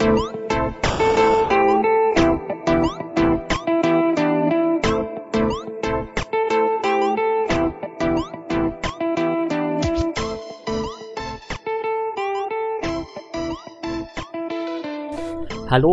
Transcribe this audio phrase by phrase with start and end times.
[0.00, 0.12] Hallo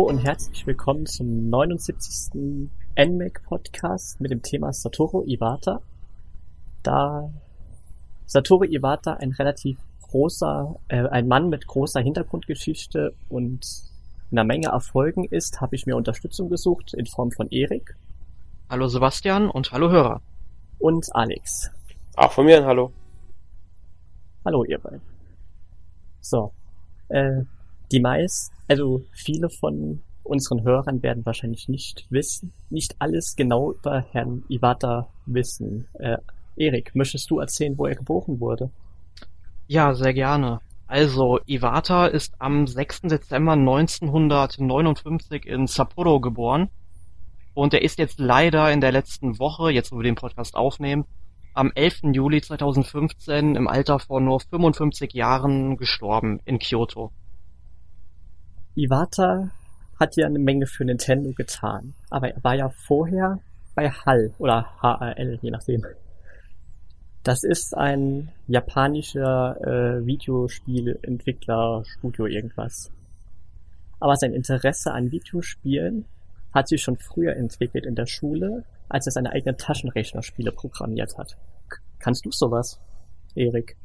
[0.02, 2.32] und herzlich willkommen zum 79.
[2.96, 5.82] NMAC Podcast mit dem Thema Satoru Iwata.
[6.82, 7.30] Da
[8.24, 13.88] Satoru Iwata ein relativ großer, äh, ein Mann mit großer Hintergrundgeschichte und
[14.30, 17.96] einer Menge Erfolgen ist, habe ich mir Unterstützung gesucht in Form von Erik.
[18.68, 20.20] Hallo Sebastian und hallo Hörer.
[20.78, 21.70] Und Alex.
[22.16, 22.92] Auch von mir ein Hallo.
[24.44, 25.00] Hallo ihr beiden.
[26.20, 26.52] So,
[27.08, 27.42] äh,
[27.90, 34.04] die meisten, also viele von unseren Hörern werden wahrscheinlich nicht wissen, nicht alles genau über
[34.12, 35.88] Herrn Iwata wissen.
[35.94, 36.18] Äh,
[36.56, 38.70] Erik, möchtest du erzählen, wo er geboren wurde?
[39.68, 40.60] Ja, sehr gerne.
[40.88, 43.02] Also, Iwata ist am 6.
[43.02, 46.70] Dezember 1959 in Sapporo geboren.
[47.52, 51.04] Und er ist jetzt leider in der letzten Woche, jetzt wo wir den Podcast aufnehmen,
[51.52, 52.14] am 11.
[52.14, 57.12] Juli 2015 im Alter von nur 55 Jahren gestorben in Kyoto.
[58.74, 59.50] Iwata
[60.00, 63.40] hat ja eine Menge für Nintendo getan, aber er war ja vorher
[63.74, 65.84] bei HAL oder HAL, je nachdem.
[67.24, 72.92] Das ist ein japanischer äh, Videospielentwicklerstudio irgendwas.
[74.00, 76.04] Aber sein Interesse an Videospielen
[76.54, 81.36] hat sich schon früher entwickelt in der Schule, als er seine eigenen Taschenrechnerspiele programmiert hat.
[81.68, 82.78] K kannst du sowas,
[83.34, 83.76] Erik?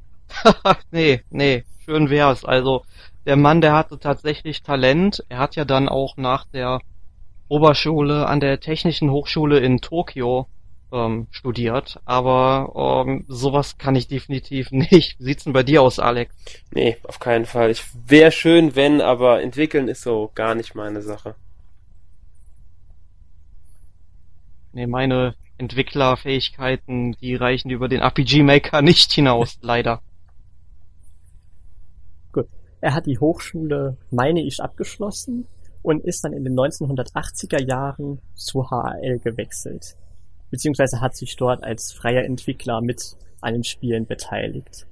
[0.91, 2.45] nee, nee, schön wär's.
[2.45, 2.83] Also
[3.25, 5.23] der Mann, der hatte tatsächlich Talent.
[5.29, 6.79] Er hat ja dann auch nach der
[7.49, 10.47] Oberschule an der Technischen Hochschule in Tokio
[10.93, 15.19] ähm, studiert, aber ähm, sowas kann ich definitiv nicht.
[15.19, 16.33] Wie sieht's denn bei dir aus, Alex?
[16.71, 17.71] Nee, auf keinen Fall.
[17.71, 21.35] Ich wäre schön, wenn, aber entwickeln ist so gar nicht meine Sache.
[24.71, 30.01] Nee, meine Entwicklerfähigkeiten, die reichen über den RPG Maker nicht hinaus, leider.
[32.83, 35.47] Er hat die Hochschule, meine ich, abgeschlossen
[35.83, 39.95] und ist dann in den 1980er Jahren zu HAL gewechselt.
[40.53, 44.85] Beziehungsweise hat sich dort als freier Entwickler mit an den Spielen beteiligt.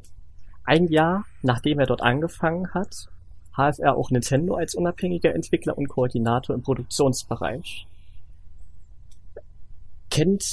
[0.64, 3.08] Ein Jahr, nachdem er dort angefangen hat,
[3.56, 7.86] half er auch Nintendo als unabhängiger Entwickler und Koordinator im Produktionsbereich.
[10.10, 10.44] Kennt,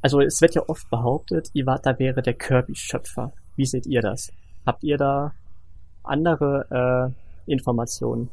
[0.00, 3.32] also es wird ja oft behauptet, Iwata wäre der Kirby-Schöpfer.
[3.54, 4.32] Wie seht ihr das?
[4.66, 5.32] Habt ihr da
[6.02, 7.14] andere
[7.46, 8.30] äh, Informationen?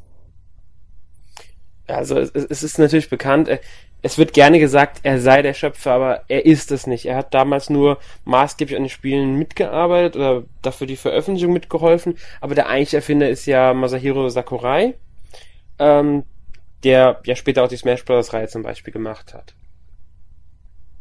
[1.86, 3.60] Also es, es ist natürlich bekannt, äh,
[4.02, 7.06] es wird gerne gesagt, er sei der Schöpfer, aber er ist es nicht.
[7.06, 12.56] Er hat damals nur maßgeblich an den Spielen mitgearbeitet oder dafür die Veröffentlichung mitgeholfen, aber
[12.56, 14.96] der eigentliche Erfinder ist ja Masahiro Sakurai,
[15.80, 16.24] ähm,
[16.84, 18.32] der ja später auch die Smash Bros.
[18.32, 19.54] Reihe zum Beispiel gemacht hat.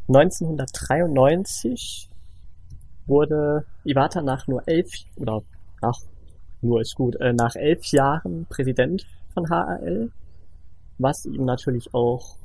[0.09, 2.09] 1993
[3.07, 5.43] wurde Iwata nach nur elf oder
[5.81, 6.01] nach
[6.63, 10.11] nur ist gut, äh, nach elf Jahren Präsident von HAL,
[10.99, 12.38] was ihm natürlich auch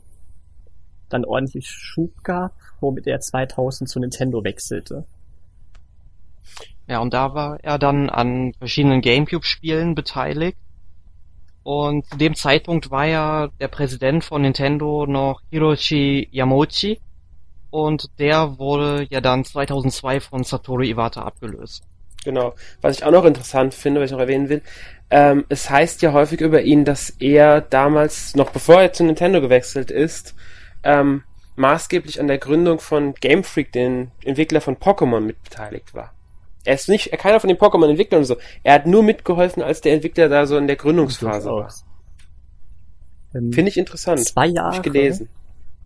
[1.14, 5.06] dann ordentlich Schub gab, womit er 2000 zu Nintendo wechselte.
[6.88, 10.58] Ja, und da war er dann an verschiedenen Gamecube-Spielen beteiligt.
[11.64, 17.00] Und zu dem Zeitpunkt war ja der Präsident von Nintendo noch Hiroshi Yamauchi.
[17.70, 21.84] Und der wurde ja dann 2002 von Satoru Iwata abgelöst.
[22.24, 22.54] Genau.
[22.82, 24.62] Was ich auch noch interessant finde, was ich noch erwähnen will,
[25.10, 29.42] ähm, es heißt ja häufig über ihn, dass er damals, noch bevor er zu Nintendo
[29.42, 30.36] gewechselt ist,
[30.84, 31.24] ähm,
[31.56, 36.14] maßgeblich an der Gründung von Game Freak, den Entwickler von Pokémon, mitbeteiligt war.
[36.66, 38.38] Er ist nicht, er keiner von den Pokémon-Entwicklern und so.
[38.64, 41.74] Er hat nur mitgeholfen, als der Entwickler da so in der Gründungsphase war.
[43.36, 44.22] Ähm, Finde ich interessant.
[44.22, 45.28] Zwei Jahre gelesen.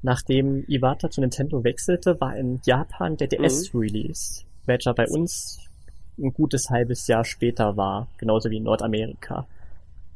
[0.04, 3.80] nachdem Iwata zu Nintendo wechselte, war in Japan der DS mhm.
[3.80, 5.60] released, welcher bei uns
[6.20, 9.48] ein gutes halbes Jahr später war, genauso wie in Nordamerika.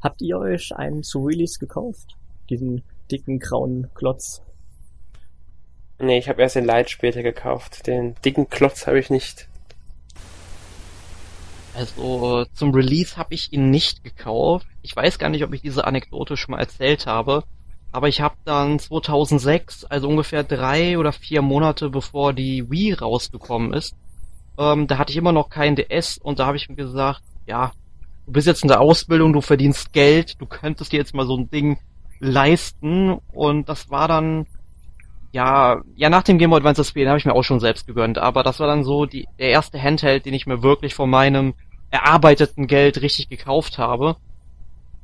[0.02, 2.16] Habt ihr euch einen zu Release gekauft?
[2.50, 4.42] Diesen dicken grauen Klotz?
[6.02, 7.86] Nee, ich habe erst den Light später gekauft.
[7.86, 9.48] Den dicken Klotz habe ich nicht.
[11.76, 14.66] Also zum Release habe ich ihn nicht gekauft.
[14.82, 17.44] Ich weiß gar nicht, ob ich diese Anekdote schon mal erzählt habe.
[17.92, 23.74] Aber ich habe dann 2006, also ungefähr drei oder vier Monate bevor die Wii rausgekommen
[23.74, 23.96] ist,
[24.58, 27.74] ähm, da hatte ich immer noch kein DS und da habe ich mir gesagt, ja,
[28.26, 31.38] du bist jetzt in der Ausbildung, du verdienst Geld, du könntest dir jetzt mal so
[31.38, 31.80] ein Ding
[32.20, 34.48] leisten und das war dann
[35.32, 38.18] ja, ja nach dem Game Boy Advance Spielen habe ich mir auch schon selbst gegönnt,
[38.18, 41.54] aber das war dann so die der erste Handheld, den ich mir wirklich von meinem
[41.90, 44.18] erarbeiteten Geld richtig gekauft habe.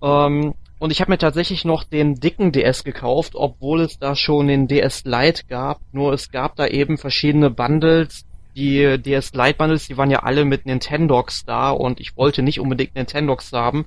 [0.01, 4.47] Ähm, und ich habe mir tatsächlich noch den dicken DS gekauft, obwohl es da schon
[4.47, 5.79] den DS Lite gab.
[5.91, 8.25] Nur es gab da eben verschiedene Bundles.
[8.55, 12.59] Die DS Lite Bundles, die waren ja alle mit Nintendox da und ich wollte nicht
[12.59, 13.85] unbedingt Nintendox haben.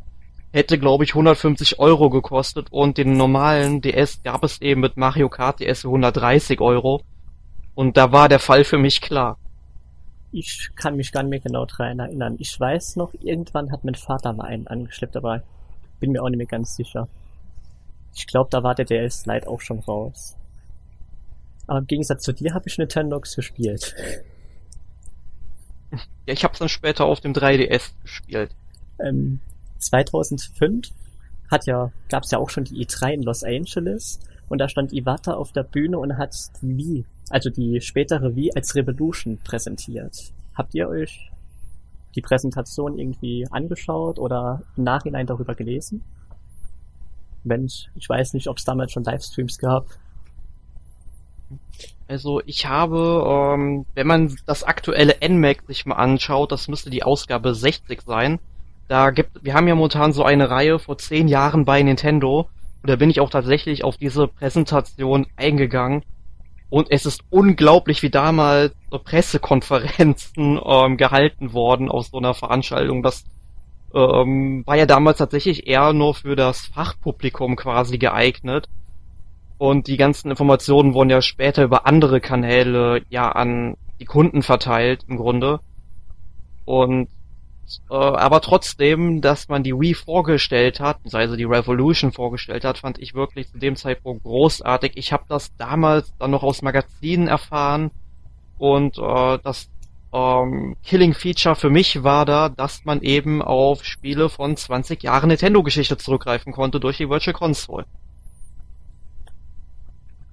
[0.52, 5.29] Hätte, glaube ich, 150 Euro gekostet und den normalen DS gab es eben mit Mario
[5.29, 7.02] Kart DS für 130 Euro.
[7.75, 9.38] Und da war der Fall für mich klar.
[10.32, 12.37] Ich kann mich gar nicht mehr genau daran erinnern.
[12.38, 15.43] Ich weiß noch, irgendwann hat mein Vater mal einen angeschleppt, aber
[16.00, 17.08] bin mir auch nicht mehr ganz sicher.
[18.14, 20.37] Ich glaube, da war der DS Lite auch schon raus.
[21.67, 23.94] Aber im Gegensatz zu dir habe ich Nintendox gespielt.
[26.26, 28.50] Ja, ich habe es dann später auf dem 3DS gespielt.
[28.99, 29.41] Ähm,
[29.81, 30.91] 2005
[31.50, 34.93] hat ja, gab es ja auch schon die E3 in Los Angeles und da stand
[34.93, 40.32] Iwata auf der Bühne und hat die Wii, also die spätere Wii als Revolution präsentiert.
[40.55, 41.31] Habt ihr euch
[42.15, 46.03] die Präsentation irgendwie angeschaut oder im Nachhinein darüber gelesen?
[47.44, 49.87] Mensch, ich weiß nicht, ob es damals schon Livestreams gab.
[52.09, 57.03] Also ich habe, ähm, wenn man das aktuelle NMAC sich mal anschaut, das müsste die
[57.03, 58.41] Ausgabe 60 sein.
[58.90, 62.48] Da gibt, wir haben ja momentan so eine Reihe vor zehn Jahren bei Nintendo.
[62.82, 66.02] Und da bin ich auch tatsächlich auf diese Präsentation eingegangen
[66.70, 73.02] und es ist unglaublich, wie damals so Pressekonferenzen ähm, gehalten worden aus so einer Veranstaltung.
[73.02, 73.25] Das
[73.92, 78.69] ähm, war ja damals tatsächlich eher nur für das Fachpublikum quasi geeignet.
[79.58, 85.04] Und die ganzen Informationen wurden ja später über andere Kanäle ja an die Kunden verteilt
[85.08, 85.58] im Grunde.
[86.64, 87.08] Und
[87.90, 92.99] äh, aber trotzdem, dass man die Wii vorgestellt hat, also die Revolution vorgestellt hat, fand
[92.99, 94.93] ich wirklich zu dem Zeitpunkt großartig.
[94.96, 97.90] Ich habe das damals dann noch aus Magazinen erfahren
[98.58, 99.70] und äh, das
[100.12, 105.28] ähm, Killing Feature für mich war da, dass man eben auf Spiele von 20 Jahren
[105.28, 107.87] Nintendo-Geschichte zurückgreifen konnte durch die Virtual Console.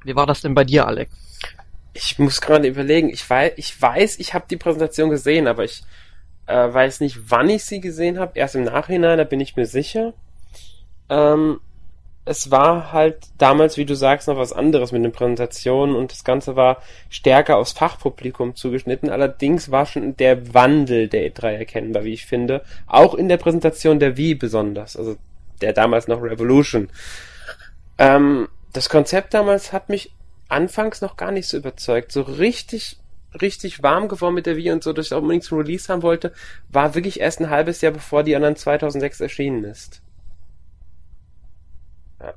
[0.03, 1.11] Wie war das denn bei dir, Alex?
[1.93, 3.09] Ich muss gerade überlegen.
[3.09, 5.83] Ich weiß, ich weiß, ich habe die Präsentation gesehen, aber ich
[6.47, 8.31] äh, weiß nicht, wann ich sie gesehen habe.
[8.35, 10.13] Erst im Nachhinein, da bin ich mir sicher.
[11.09, 11.59] Ähm,
[12.25, 16.25] es war halt damals, wie du sagst, noch was anderes mit den Präsentationen und das
[16.25, 19.09] Ganze war stärker aufs Fachpublikum zugeschnitten.
[19.09, 22.63] Allerdings war schon der Wandel der E3 erkennbar, wie ich finde.
[22.85, 24.97] Auch in der Präsentation der Wii besonders.
[24.97, 25.15] Also
[25.61, 26.89] der damals noch Revolution.
[27.97, 30.11] Ähm, das Konzept damals hat mich
[30.49, 32.11] anfangs noch gar nicht so überzeugt.
[32.11, 32.97] So richtig
[33.33, 36.03] richtig warm geworden mit der Wii und so, dass ich auch unbedingt zum Release haben
[36.03, 36.33] wollte,
[36.69, 40.01] war wirklich erst ein halbes Jahr bevor die anderen 2006 erschienen ist.
[42.19, 42.33] Ja.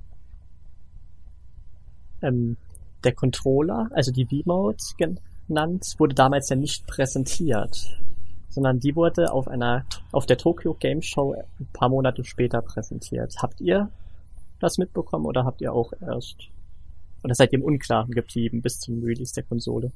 [2.23, 2.57] Ähm,
[3.05, 4.79] der Controller, also die Wii-Mode
[5.47, 7.99] genannt, wurde damals ja nicht präsentiert,
[8.51, 13.37] sondern die wurde auf einer, auf der Tokyo Game Show ein paar Monate später präsentiert.
[13.41, 13.91] Habt ihr
[14.59, 16.49] das mitbekommen oder habt ihr auch erst,
[17.23, 19.93] oder seid ihr im Unklaren geblieben bis zum Release der Konsole?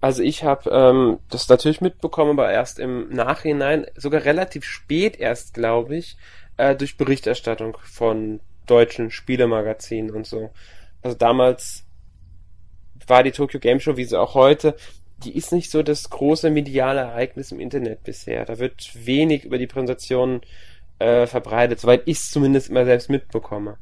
[0.00, 5.54] Also ich habe ähm, das natürlich mitbekommen, aber erst im Nachhinein, sogar relativ spät erst,
[5.54, 6.16] glaube ich,
[6.56, 10.50] äh, durch Berichterstattung von deutschen Spielemagazinen und so.
[11.02, 11.84] Also damals
[13.06, 14.76] war die Tokyo Game Show, wie sie auch heute,
[15.24, 18.44] die ist nicht so das große mediale Ereignis im Internet bisher.
[18.44, 20.42] Da wird wenig über die Präsentation
[21.00, 23.78] äh, verbreitet, soweit ich es zumindest immer selbst mitbekomme.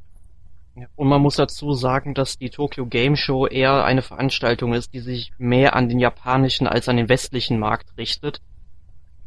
[0.95, 5.01] Und man muss dazu sagen, dass die Tokyo Game Show eher eine Veranstaltung ist, die
[5.01, 8.41] sich mehr an den japanischen als an den westlichen Markt richtet.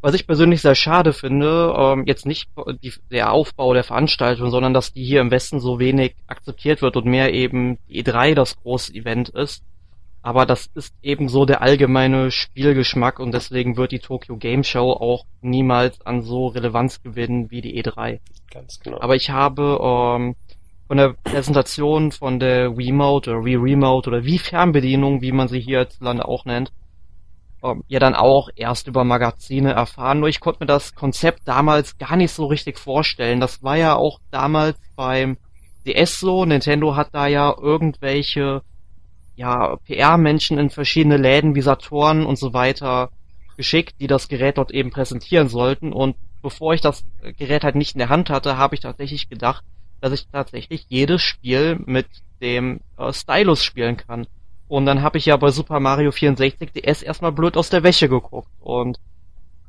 [0.02, 2.50] Was ich persönlich sehr schade finde, ähm, jetzt nicht
[2.82, 6.96] die, der Aufbau der Veranstaltung, sondern dass die hier im Westen so wenig akzeptiert wird
[6.96, 9.64] und mehr eben die E3 das große Event ist.
[10.22, 14.92] Aber das ist eben so der allgemeine Spielgeschmack und deswegen wird die Tokyo Game Show
[14.92, 18.20] auch niemals an so Relevanz gewinnen wie die E3.
[18.52, 19.00] Ganz genau.
[19.02, 20.36] Aber ich habe ähm,
[20.90, 25.60] von der Präsentation von der Wiimote oder Wii Remote oder Wii Fernbedienung, wie man sie
[25.60, 26.72] hierzulande auch nennt,
[27.64, 30.20] ähm, ja dann auch erst über Magazine erfahren.
[30.20, 33.40] Nur ich konnte mir das Konzept damals gar nicht so richtig vorstellen.
[33.40, 35.38] Das war ja auch damals beim
[35.86, 36.44] DS so.
[36.44, 38.64] Nintendo hat da ja irgendwelche
[39.36, 43.12] ja, PR-Menschen in verschiedene Läden wie Saturn und so weiter
[43.58, 45.94] geschickt, die das Gerät dort eben präsentieren sollten.
[45.94, 47.06] Und bevor ich das
[47.38, 49.64] Gerät halt nicht in der Hand hatte, habe ich tatsächlich gedacht,
[50.02, 52.08] dass ich tatsächlich jedes Spiel mit
[52.42, 54.28] dem äh, Stylus spielen kann.
[54.68, 58.08] Und dann habe ich ja bei Super Mario 64 DS erstmal blöd aus der Wäsche
[58.08, 58.50] geguckt.
[58.60, 59.00] Und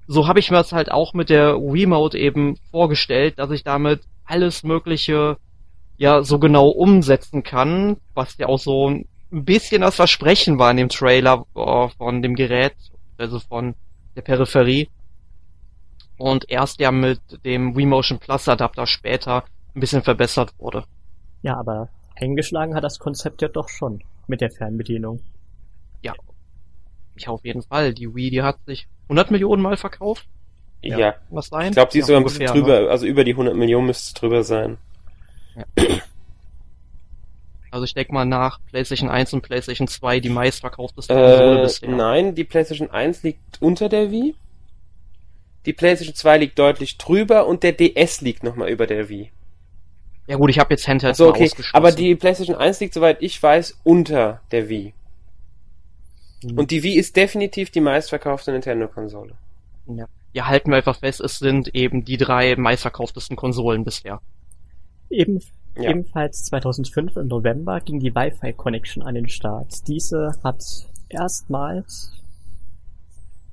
[0.07, 4.03] so habe ich mir das halt auch mit der Wiimote eben vorgestellt, dass ich damit
[4.25, 5.39] alles Mögliche
[5.97, 10.79] ja so genau umsetzen kann, was ja auch so ein bisschen das Versprechen war in
[10.79, 12.75] dem Trailer äh, von dem Gerät,
[13.19, 13.75] also von
[14.17, 14.89] der Peripherie.
[16.19, 19.45] Und erst ja mit dem Wii Motion Plus Adapter später
[19.81, 20.85] ein bisschen verbessert wurde.
[21.43, 25.21] Ja, aber eingeschlagen hat das Konzept ja doch schon mit der Fernbedienung.
[26.03, 26.13] Ja,
[27.17, 27.95] ja auf jeden Fall.
[27.95, 30.27] Die Wii, die hat sich 100 Millionen Mal verkauft.
[30.83, 30.99] Ja.
[30.99, 31.15] ja.
[31.31, 31.69] Was sein?
[31.69, 32.89] Ich glaube, die ist ja, sogar ein bisschen drüber, ne?
[32.91, 34.77] also über die 100 Millionen müsste es drüber sein.
[35.57, 35.65] Ja.
[37.73, 41.89] Also ich denke mal nach PlayStation 1 und PlayStation 2 die meistverkaufteste Konsole äh, bisher.
[41.89, 44.35] Nein, die PlayStation 1 liegt unter der Wii.
[45.67, 49.31] Die PlayStation 2 liegt deutlich drüber und der DS liegt nochmal über der Wii.
[50.27, 51.51] Ja gut, ich habe jetzt Handheld so, okay.
[51.73, 54.95] Aber die PlayStation 1 liegt, soweit ich weiß, unter der Wii.
[56.43, 56.59] Mhm.
[56.59, 59.35] Und die Wii ist definitiv die meistverkaufte Nintendo-Konsole.
[59.87, 60.07] Ja.
[60.33, 64.21] ja, halten wir einfach fest, es sind eben die drei meistverkauftesten Konsolen bisher.
[65.09, 65.41] Eben,
[65.77, 65.91] ja.
[65.91, 69.89] Ebenfalls 2005 im November ging die Wi-Fi Connection an den Start.
[69.89, 70.63] Diese hat
[71.09, 72.13] erstmals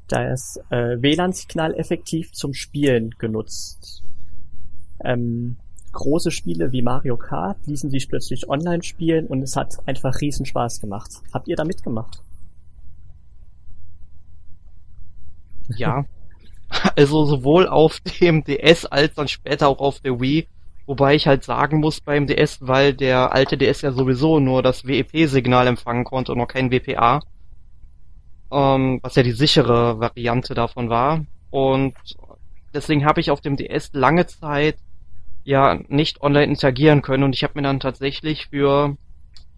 [0.08, 4.04] das äh, WLAN-Signal effektiv zum Spielen genutzt.
[5.04, 5.58] Ähm,
[5.98, 10.46] große Spiele wie Mario Kart ließen sich plötzlich online spielen und es hat einfach riesen
[10.46, 11.10] Spaß gemacht.
[11.34, 12.22] Habt ihr da mitgemacht?
[15.76, 16.06] Ja.
[16.96, 20.48] Also sowohl auf dem DS als dann später auch auf der Wii.
[20.86, 24.86] Wobei ich halt sagen muss beim DS, weil der alte DS ja sowieso nur das
[24.86, 27.22] WEP-Signal empfangen konnte und noch kein WPA.
[28.52, 31.26] Ähm, was ja die sichere Variante davon war.
[31.50, 31.94] Und
[32.74, 34.78] deswegen habe ich auf dem DS lange Zeit
[35.48, 38.98] ja nicht online interagieren können und ich habe mir dann tatsächlich für,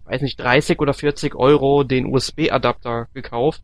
[0.04, 3.60] weiß nicht, 30 oder 40 Euro den USB-Adapter gekauft,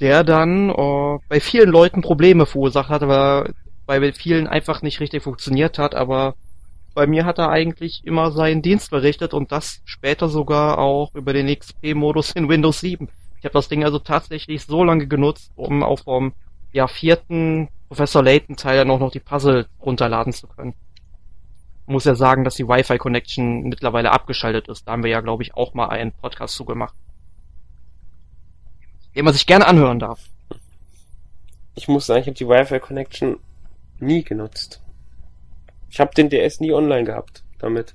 [0.00, 3.50] der dann oh, bei vielen Leuten Probleme verursacht hat, aber
[3.84, 6.34] bei vielen einfach nicht richtig funktioniert hat, aber
[6.94, 11.34] bei mir hat er eigentlich immer seinen Dienst verrichtet und das später sogar auch über
[11.34, 13.10] den XP-Modus in Windows 7.
[13.38, 16.32] Ich habe das Ding also tatsächlich so lange genutzt, um auch vom
[16.72, 20.72] ja, vierten Professor Layton Teil dann auch noch die Puzzle runterladen zu können.
[21.86, 24.86] Muss ja sagen, dass die Wi-Fi Connection mittlerweile abgeschaltet ist.
[24.86, 26.94] Da haben wir ja, glaube ich, auch mal einen Podcast zugemacht.
[29.14, 30.20] Den man sich gerne anhören darf.
[31.74, 33.38] Ich muss sagen, ich habe die Wi-Fi Connection
[33.98, 34.82] nie genutzt.
[35.88, 37.94] Ich habe den DS nie online gehabt damit.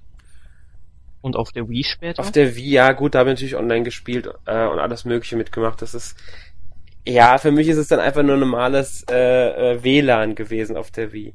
[1.21, 2.19] Und auf der Wii später?
[2.19, 5.36] Auf der Wii, ja gut, da habe ich natürlich online gespielt äh, und alles mögliche
[5.36, 5.81] mitgemacht.
[5.81, 6.17] Das ist
[7.05, 11.12] ja, für mich ist es dann einfach nur normales äh, äh, WLAN gewesen auf der
[11.13, 11.33] Wii.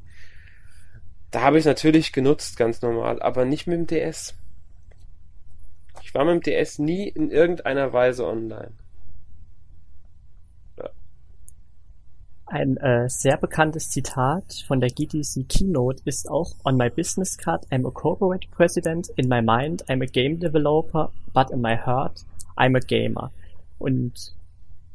[1.30, 4.35] Da habe ich natürlich genutzt, ganz normal, aber nicht mit dem DS.
[6.02, 8.73] Ich war mit dem DS nie in irgendeiner Weise online.
[12.49, 17.66] Ein äh, sehr bekanntes Zitat von der GTC Keynote ist auch On my business card,
[17.73, 19.09] I'm a corporate president.
[19.16, 22.25] In my mind, I'm a game developer, but in my heart,
[22.56, 23.33] I'm a gamer.
[23.80, 24.33] Und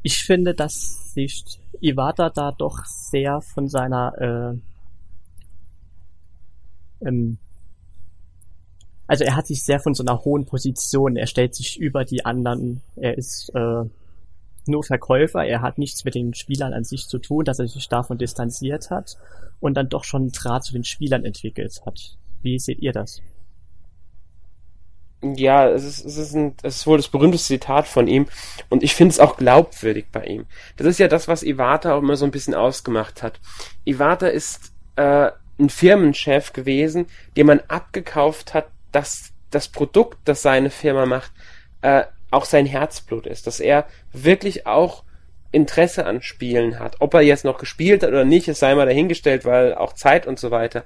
[0.01, 1.43] ich finde, dass sich
[1.81, 4.70] Iwata da doch sehr von seiner äh,
[7.05, 7.37] ähm,
[9.07, 12.23] also er hat sich sehr von so einer hohen Position, er stellt sich über die
[12.23, 13.83] anderen, er ist äh,
[14.67, 17.89] nur Verkäufer, er hat nichts mit den Spielern an sich zu tun, dass er sich
[17.89, 19.17] davon distanziert hat
[19.59, 22.17] und dann doch schon einen Draht zu den Spielern entwickelt hat.
[22.41, 23.21] Wie seht ihr das?
[25.23, 28.27] Ja, es ist, es ist, ein, es ist wohl das berühmteste Zitat von ihm
[28.69, 30.45] und ich finde es auch glaubwürdig bei ihm.
[30.77, 33.39] Das ist ja das, was Iwata auch immer so ein bisschen ausgemacht hat.
[33.85, 35.31] Iwata ist äh,
[35.61, 37.05] ein Firmenchef gewesen,
[37.37, 41.31] dem man abgekauft hat, dass das Produkt, das seine Firma macht,
[41.81, 45.03] äh, auch sein Herzblut ist, dass er wirklich auch
[45.51, 46.95] Interesse an Spielen hat.
[46.99, 50.25] Ob er jetzt noch gespielt hat oder nicht, es sei mal dahingestellt, weil auch Zeit
[50.25, 50.83] und so weiter.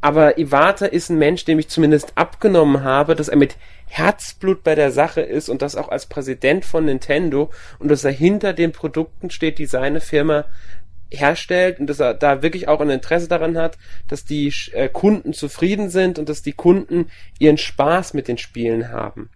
[0.00, 3.56] Aber Iwata ist ein Mensch, dem ich zumindest abgenommen habe, dass er mit
[3.86, 8.10] Herzblut bei der Sache ist und das auch als Präsident von Nintendo und dass er
[8.10, 10.44] hinter den Produkten steht, die seine Firma
[11.10, 15.32] herstellt und dass er da wirklich auch ein Interesse daran hat, dass die äh, Kunden
[15.32, 19.30] zufrieden sind und dass die Kunden ihren Spaß mit den Spielen haben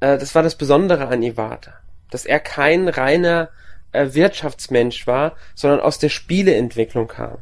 [0.00, 1.74] äh, das war das Besondere an Iwata,
[2.10, 3.50] dass er kein reiner
[3.92, 7.38] äh, Wirtschaftsmensch war, sondern aus der Spieleentwicklung kam.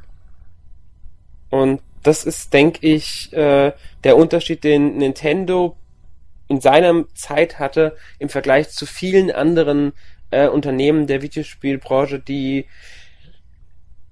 [1.51, 5.77] Und das ist, denke ich, der Unterschied, den Nintendo
[6.47, 9.93] in seiner Zeit hatte im Vergleich zu vielen anderen
[10.31, 12.67] äh, Unternehmen der Videospielbranche, die,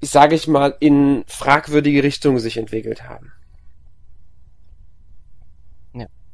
[0.00, 3.32] sage ich mal, in fragwürdige Richtungen sich entwickelt haben.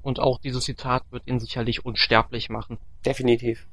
[0.03, 2.79] Und auch dieses Zitat wird ihn sicherlich unsterblich machen.
[3.07, 3.67] Definitiv.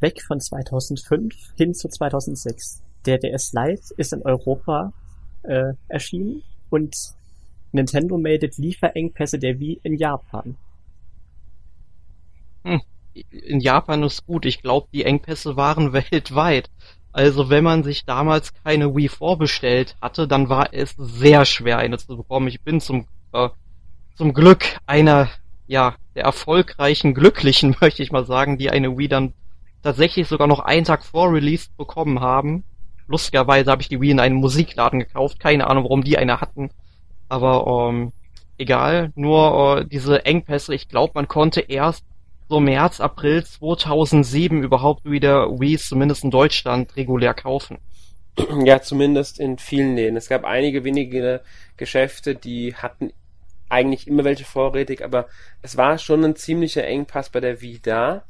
[0.00, 2.82] Weg von 2005 hin zu 2006.
[3.04, 4.92] Der DS Lite ist in Europa
[5.42, 6.96] äh, erschienen und
[7.72, 10.56] Nintendo meldet Lieferengpässe der Wii in Japan.
[12.64, 12.80] Hm.
[13.30, 14.46] In Japan ist gut.
[14.46, 16.70] Ich glaube, die Engpässe waren weltweit.
[17.12, 21.98] Also wenn man sich damals keine Wii vorbestellt hatte, dann war es sehr schwer, eine
[21.98, 22.48] zu bekommen.
[22.48, 23.48] Ich bin zum, äh,
[24.14, 25.28] zum Glück einer,
[25.66, 29.32] ja, der erfolgreichen Glücklichen, möchte ich mal sagen, die eine Wii dann
[29.82, 32.64] tatsächlich sogar noch einen Tag vor Release bekommen haben.
[33.06, 35.40] Lustigerweise habe ich die Wii in einem Musikladen gekauft.
[35.40, 36.70] Keine Ahnung, warum die eine hatten.
[37.28, 38.12] Aber ähm,
[38.58, 39.12] egal.
[39.14, 40.74] Nur äh, diese Engpässe.
[40.74, 42.04] Ich glaube, man konnte erst
[42.48, 47.78] so März, April 2007 überhaupt wieder Wii zumindest in Deutschland regulär kaufen.
[48.64, 50.16] Ja, zumindest in vielen Läden.
[50.16, 51.42] Es gab einige wenige
[51.76, 53.12] Geschäfte, die hatten
[53.68, 55.26] eigentlich immer welche vorrätig, aber
[55.60, 58.24] es war schon ein ziemlicher Engpass bei der Wii da.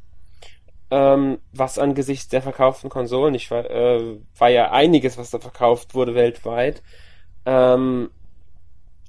[0.90, 5.94] Ähm, was angesichts der verkauften Konsolen, ich war, äh, war ja einiges, was da verkauft
[5.94, 6.82] wurde weltweit.
[7.44, 8.10] Ähm,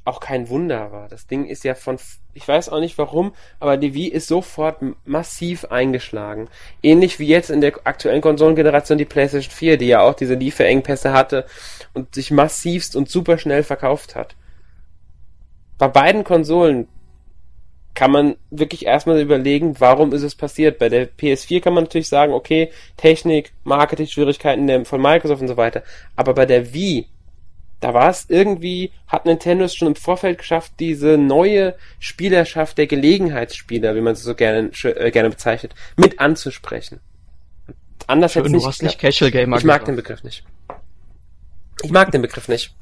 [0.05, 1.07] auch kein Wunder war.
[1.07, 1.97] Das Ding ist ja von,
[2.33, 6.47] ich weiß auch nicht warum, aber die Wii ist sofort massiv eingeschlagen.
[6.81, 11.13] Ähnlich wie jetzt in der aktuellen Konsolengeneration die PlayStation 4, die ja auch diese Lieferengpässe
[11.13, 11.45] hatte
[11.93, 14.35] und sich massivst und super schnell verkauft hat.
[15.77, 16.87] Bei beiden Konsolen
[17.93, 20.77] kann man wirklich erstmal überlegen, warum ist es passiert.
[20.79, 25.83] Bei der PS4 kann man natürlich sagen, okay, Technik, Marketing-Schwierigkeiten von Microsoft und so weiter.
[26.15, 27.07] Aber bei der Wii
[27.79, 32.87] da war es irgendwie, hat Nintendo es schon im Vorfeld geschafft, diese neue Spielerschaft der
[32.87, 36.99] Gelegenheitsspieler, wie man sie so gerne, äh, gerne bezeichnet, mit anzusprechen.
[38.07, 39.87] Anders Schön, nicht, du hast nicht Casual Gamer Ich mag gesagt.
[39.87, 40.43] den Begriff nicht.
[41.83, 42.75] Ich mag den Begriff nicht.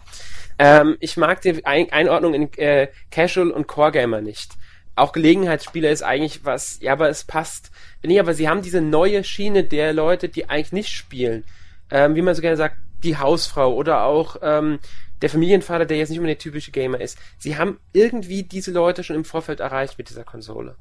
[0.57, 4.53] Ähm, ich mag die Ein Einordnung in äh, Casual und Core Gamer nicht.
[4.95, 7.69] Auch Gelegenheitsspieler ist eigentlich was, ja, aber es passt.
[8.01, 11.43] Nee, aber sie haben diese neue Schiene der Leute, die eigentlich nicht spielen.
[11.91, 14.79] Ähm, wie man so gerne sagt, die Hausfrau oder auch ähm,
[15.21, 17.17] der Familienvater, der jetzt nicht immer der typische Gamer ist.
[17.37, 20.75] Sie haben irgendwie diese Leute schon im Vorfeld erreicht mit dieser Konsole.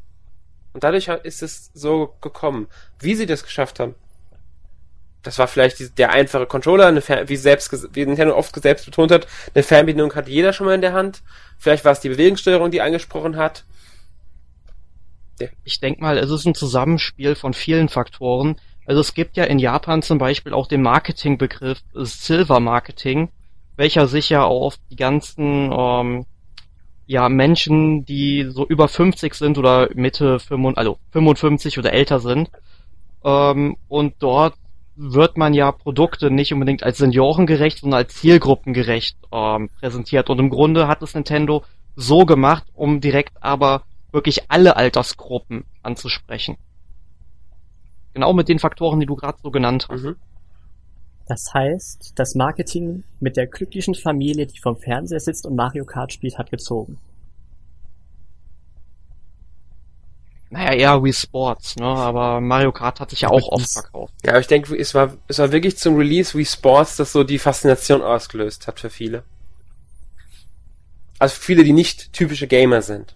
[0.72, 2.68] Und dadurch ist es so gekommen.
[2.98, 3.94] Wie sie das geschafft haben,
[5.22, 9.26] das war vielleicht der einfache Controller, eine wie selbst wie Nintendo oft selbst betont hat,
[9.54, 11.22] eine Fernbedienung hat jeder schon mal in der Hand.
[11.58, 13.64] Vielleicht war es die Bewegungssteuerung, die angesprochen hat.
[15.40, 15.48] Ja.
[15.64, 18.60] Ich denke mal, es ist ein Zusammenspiel von vielen Faktoren.
[18.86, 23.28] Also es gibt ja in Japan zum Beispiel auch den Marketingbegriff Silver Marketing,
[23.76, 26.26] welcher sich ja auf die ganzen ähm,
[27.06, 32.50] ja, Menschen, die so über 50 sind oder Mitte 55, also 55 oder älter sind.
[33.24, 34.54] Ähm, und dort
[34.94, 40.30] wird man ja Produkte nicht unbedingt als seniorengerecht, sondern als zielgruppengerecht ähm, präsentiert.
[40.30, 41.64] Und im Grunde hat es Nintendo
[41.96, 46.56] so gemacht, um direkt aber wirklich alle Altersgruppen anzusprechen.
[48.16, 50.04] Genau mit den Faktoren, die du gerade so genannt hast.
[50.04, 50.16] Mhm.
[51.28, 56.14] Das heißt, das Marketing mit der glücklichen Familie, die vom Fernseher sitzt und Mario Kart
[56.14, 56.96] spielt, hat gezogen.
[60.48, 61.84] Naja, eher Wii Sports, ne?
[61.84, 64.14] Aber Mario Kart hat sich ja auch oft verkauft.
[64.24, 67.22] Ja, aber ich denke, es war, es war wirklich zum Release Wii Sports, das so
[67.22, 69.24] die Faszination ausgelöst hat für viele.
[71.18, 73.14] Also für viele, die nicht typische Gamer sind.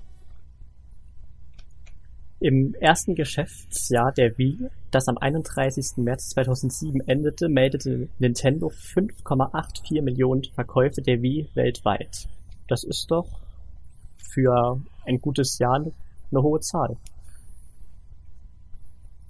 [2.42, 5.98] Im ersten Geschäftsjahr der Wii, das am 31.
[5.98, 12.28] März 2007 endete, meldete Nintendo 5,84 Millionen Verkäufe der Wii weltweit.
[12.66, 13.28] Das ist doch
[14.16, 16.96] für ein gutes Jahr eine hohe Zahl.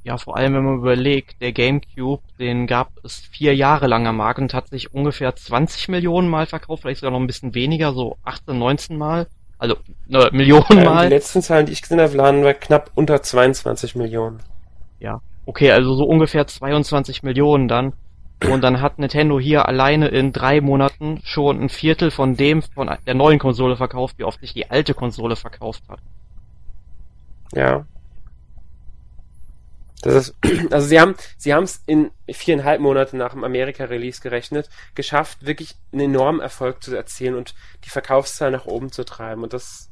[0.05, 4.19] Ja, vor allem wenn man überlegt, der GameCube, den gab es vier Jahre lang am
[4.19, 7.93] Markt und hat sich ungefähr 20 Millionen Mal verkauft, vielleicht sogar noch ein bisschen weniger,
[7.93, 9.27] so 18, 19 Mal.
[9.61, 9.77] Also
[10.09, 11.09] eine Million ähm, Mal.
[11.09, 14.41] Die letzten Zahlen, die ich gesehen habe, waren wir knapp unter 22 Millionen.
[14.99, 15.21] Ja.
[15.45, 17.93] Okay, also so ungefähr 22 Millionen dann.
[18.51, 22.91] Und dann hat Nintendo hier alleine in drei Monaten schon ein Viertel von dem von
[23.07, 26.01] der neuen Konsole verkauft, wie oft sich die alte Konsole verkauft hat.
[27.53, 27.85] Ja.
[30.03, 30.35] Das ist,
[30.73, 35.77] also sie haben, sie haben es in viereinhalb Monate nach dem Amerika-Release gerechnet, geschafft, wirklich
[35.93, 39.43] einen enormen Erfolg zu erzielen und die Verkaufszahl nach oben zu treiben.
[39.43, 39.91] Und das,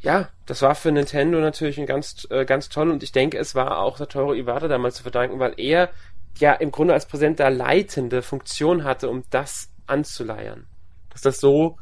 [0.00, 3.54] ja, das war für Nintendo natürlich ein ganz, äh, ganz toll und ich denke, es
[3.54, 5.90] war auch Satoru Iwata damals zu verdanken, weil er
[6.38, 10.66] ja im Grunde als Präsident da leitende Funktion hatte, um das anzuleiern.
[11.10, 11.78] Dass das so,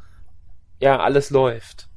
[0.79, 1.87] ja, alles läuft.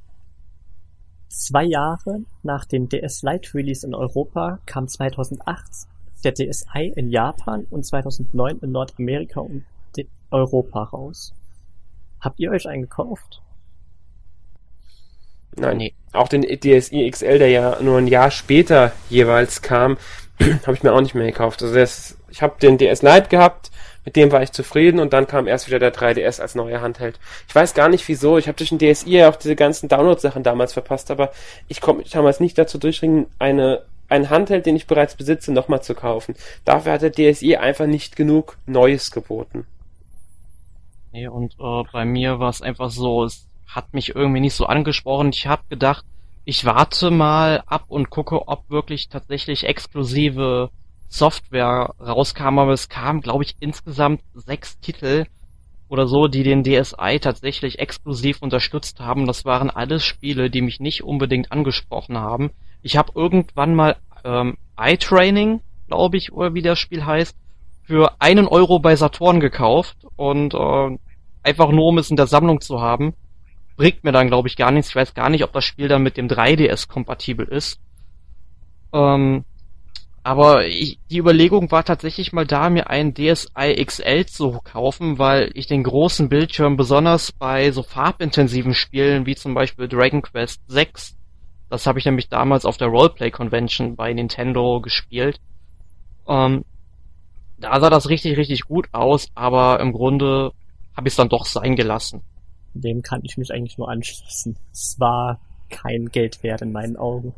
[1.36, 5.86] Zwei Jahre nach dem DS Lite Release in Europa kam 2008
[6.24, 9.66] der DSi in Japan und 2009 in Nordamerika und
[10.30, 11.34] Europa raus.
[12.20, 13.42] Habt ihr euch einen gekauft?
[15.56, 15.94] Nein, nee.
[16.14, 19.98] auch den DSi XL, der ja nur ein Jahr später jeweils kam,
[20.40, 21.62] habe ich mir auch nicht mehr gekauft.
[21.62, 23.70] Also das, ich habe den DS Lite gehabt,
[24.06, 27.18] mit dem war ich zufrieden und dann kam erst wieder der 3DS als neuer Handheld.
[27.48, 28.38] Ich weiß gar nicht wieso.
[28.38, 31.32] Ich habe durch den DSi ja auch diese ganzen Download-Sachen damals verpasst, aber
[31.66, 35.82] ich konnte mich damals nicht dazu durchringen, eine einen Handheld, den ich bereits besitze, nochmal
[35.82, 36.36] zu kaufen.
[36.64, 39.66] Dafür hat der DSi einfach nicht genug Neues geboten.
[41.10, 44.66] Nee, und äh, bei mir war es einfach so, es hat mich irgendwie nicht so
[44.66, 45.30] angesprochen.
[45.30, 46.04] Ich habe gedacht,
[46.44, 50.70] ich warte mal ab und gucke, ob wirklich tatsächlich exklusive
[51.08, 55.26] Software rauskam, aber es kam, glaube ich, insgesamt sechs Titel
[55.88, 59.26] oder so, die den DSi tatsächlich exklusiv unterstützt haben.
[59.26, 62.50] Das waren alles Spiele, die mich nicht unbedingt angesprochen haben.
[62.82, 67.36] Ich habe irgendwann mal ähm, iTraining, glaube ich, oder wie das Spiel heißt,
[67.84, 70.98] für einen Euro bei Saturn gekauft und äh,
[71.44, 73.14] einfach nur, um es in der Sammlung zu haben.
[73.76, 74.90] Bringt mir dann, glaube ich, gar nichts.
[74.90, 77.78] Ich weiß gar nicht, ob das Spiel dann mit dem 3DS kompatibel ist.
[78.92, 79.44] Ähm,
[80.26, 85.52] aber ich, die Überlegung war tatsächlich mal da, mir einen DSi XL zu kaufen, weil
[85.54, 91.14] ich den großen Bildschirm besonders bei so farbintensiven Spielen wie zum Beispiel Dragon Quest 6,
[91.70, 95.38] das habe ich nämlich damals auf der Roleplay Convention bei Nintendo gespielt,
[96.26, 96.64] ähm,
[97.58, 100.50] da sah das richtig, richtig gut aus, aber im Grunde
[100.96, 102.22] habe ich es dann doch sein gelassen.
[102.74, 104.56] Dem kann ich mich eigentlich nur anschließen.
[104.72, 105.38] Es war
[105.70, 107.32] kein Geld wert in meinen Augen.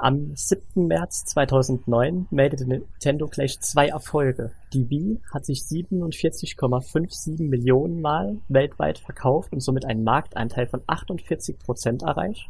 [0.00, 0.86] Am 7.
[0.86, 4.52] März 2009 meldete Nintendo gleich zwei Erfolge.
[4.72, 11.58] Die Wii hat sich 47,57 Millionen Mal weltweit verkauft und somit einen Marktanteil von 48
[11.58, 12.48] Prozent erreicht.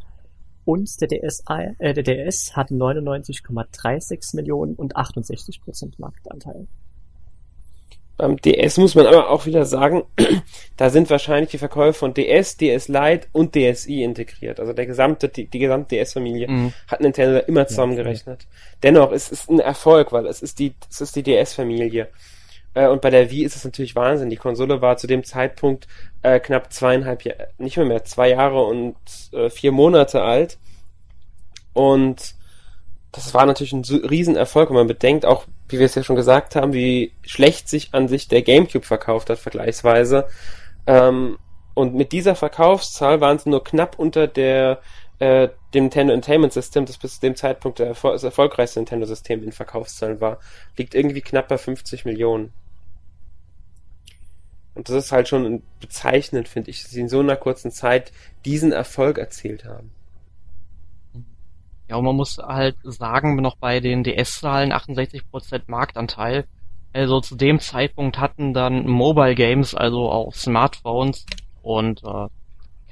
[0.63, 6.67] Und der DS, äh, der DS hat 99,36 Millionen und 68 Prozent Marktanteil.
[8.19, 10.03] Beim DS muss man aber auch wieder sagen,
[10.77, 14.59] da sind wahrscheinlich die Verkäufe von DS, DS Lite und DSi integriert.
[14.59, 16.73] Also der gesamte, die, die gesamte DS-Familie mhm.
[16.89, 18.41] hat Nintendo immer zusammengerechnet.
[18.41, 18.47] Ja.
[18.83, 22.09] Dennoch, es ist ein Erfolg, weil es ist die, es ist die DS-Familie.
[22.73, 24.29] Äh, und bei der Wii ist es natürlich Wahnsinn.
[24.29, 25.87] Die Konsole war zu dem Zeitpunkt
[26.21, 28.97] äh, knapp zweieinhalb Jahre, nicht mehr mehr, zwei Jahre und
[29.31, 30.57] äh, vier Monate alt.
[31.71, 32.35] Und
[33.11, 36.55] das war natürlich ein Riesenerfolg, wenn man bedenkt, auch wie wir es ja schon gesagt
[36.55, 40.27] haben, wie schlecht sich an sich der GameCube verkauft hat, vergleichsweise.
[40.85, 41.37] Ähm,
[41.73, 44.79] und mit dieser Verkaufszahl waren sie nur knapp unter der
[45.19, 49.51] äh, dem Nintendo Entertainment System, das bis zu dem Zeitpunkt Erfol das erfolgreichste Nintendo-System in
[49.51, 50.39] Verkaufszahlen war,
[50.77, 52.53] liegt irgendwie knapp bei 50 Millionen.
[54.75, 58.13] Und das ist halt schon bezeichnend, finde ich, dass sie in so einer kurzen Zeit
[58.45, 59.91] diesen Erfolg erzielt haben.
[61.89, 66.45] Ja, und man muss halt sagen, noch bei den DS-Zahlen 68% Marktanteil.
[66.93, 71.25] Also zu dem Zeitpunkt hatten dann Mobile Games, also auch Smartphones
[71.63, 72.27] und äh,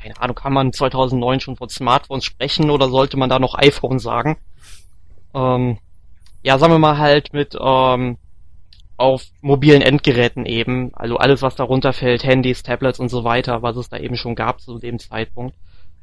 [0.02, 4.00] keine Ahnung, kann man 2009 schon von Smartphones sprechen oder sollte man da noch iPhone
[4.00, 4.38] sagen?
[5.34, 5.78] Ähm,
[6.44, 8.18] ja, sagen wir mal halt mit ähm,
[8.98, 13.78] auf mobilen Endgeräten eben, also alles was darunter fällt, Handys, Tablets und so weiter, was
[13.78, 15.56] es da eben schon gab zu dem Zeitpunkt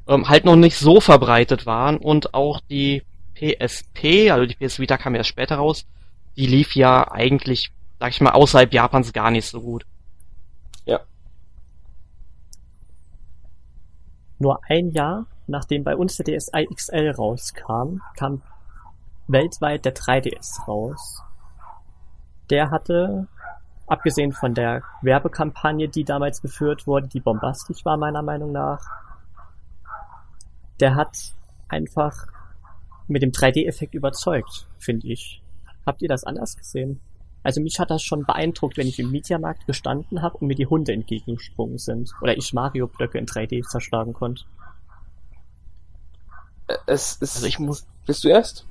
[0.08, 3.02] ähm, halt noch nicht so verbreitet waren und auch die
[3.34, 5.86] PSP, also die PS Vita kam erst später raus,
[6.36, 9.84] die lief ja eigentlich, sag ich mal, außerhalb Japans gar nicht so gut.
[10.84, 11.00] Ja.
[14.38, 18.42] Nur ein Jahr, nachdem bei uns der DSi XL rauskam, kam
[19.26, 21.22] weltweit der 3DS raus.
[22.50, 23.26] Der hatte,
[23.86, 28.80] abgesehen von der Werbekampagne, die damals geführt wurde, die bombastisch war meiner Meinung nach,
[30.80, 31.16] der hat
[31.68, 32.26] einfach
[33.06, 35.42] mit dem 3D-Effekt überzeugt, finde ich.
[35.86, 37.00] Habt ihr das anders gesehen?
[37.42, 40.66] Also mich hat das schon beeindruckt, wenn ich im Mediamarkt gestanden habe und mir die
[40.66, 42.10] Hunde entgegengesprungen sind.
[42.22, 44.44] Oder ich Mario-Blöcke in 3D zerschlagen konnte.
[46.86, 47.86] Es ist, also ich muss.
[48.06, 48.66] Bist du erst?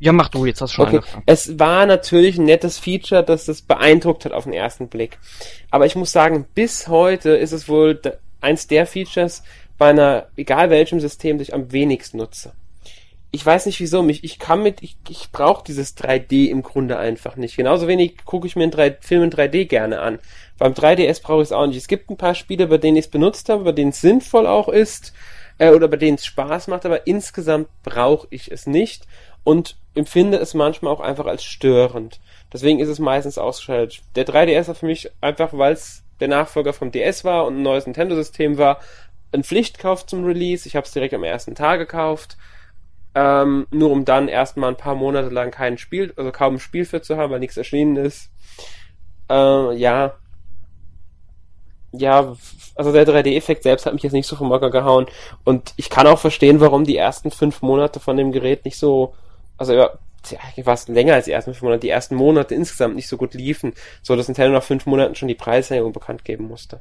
[0.00, 0.96] Ja, mach du, jetzt hast du schon okay.
[0.96, 1.22] angefangen.
[1.26, 5.18] Es war natürlich ein nettes Feature, dass das beeindruckt hat auf den ersten Blick.
[5.70, 8.00] Aber ich muss sagen, bis heute ist es wohl
[8.40, 9.42] eins der Features,
[9.78, 12.52] bei einer, egal welchem System, das ich am wenigsten nutze.
[13.30, 16.98] Ich weiß nicht wieso, mich, ich kann mit, ich, ich brauche dieses 3D im Grunde
[16.98, 17.56] einfach nicht.
[17.56, 20.18] Genauso wenig gucke ich mir einen 3, Film in 3D gerne an.
[20.56, 21.76] Beim 3DS brauche ich es auch nicht.
[21.76, 24.46] Es gibt ein paar Spiele, bei denen ich es benutzt habe, bei denen es sinnvoll
[24.46, 25.12] auch ist,
[25.58, 29.04] äh, oder bei denen es Spaß macht, aber insgesamt brauche ich es nicht
[29.44, 32.20] und empfinde es manchmal auch einfach als störend.
[32.52, 34.00] Deswegen ist es meistens ausgeschaltet.
[34.16, 37.62] Der 3DS war für mich einfach, weil es der Nachfolger vom DS war und ein
[37.62, 38.80] neues Nintendo-System war,
[39.32, 40.66] ein Pflichtkauf zum Release.
[40.66, 42.36] Ich habe es direkt am ersten Tag gekauft.
[43.14, 46.84] Ähm, nur um dann erstmal ein paar Monate lang kein Spiel, also kaum ein Spiel
[46.84, 48.30] für zu haben, weil nichts erschienen ist.
[49.30, 50.14] Äh, ja.
[51.92, 52.36] Ja,
[52.74, 55.06] also der 3D-Effekt selbst hat mich jetzt nicht so vom Hocker gehauen.
[55.44, 59.14] Und ich kann auch verstehen, warum die ersten fünf Monate von dem Gerät nicht so,
[59.56, 59.90] also ja,
[60.62, 63.72] fast länger als die ersten fünf Monate, die ersten Monate insgesamt nicht so gut liefen,
[64.02, 66.80] so dass Nintendo nach fünf Monaten schon die Preiserhöhung bekannt geben musste.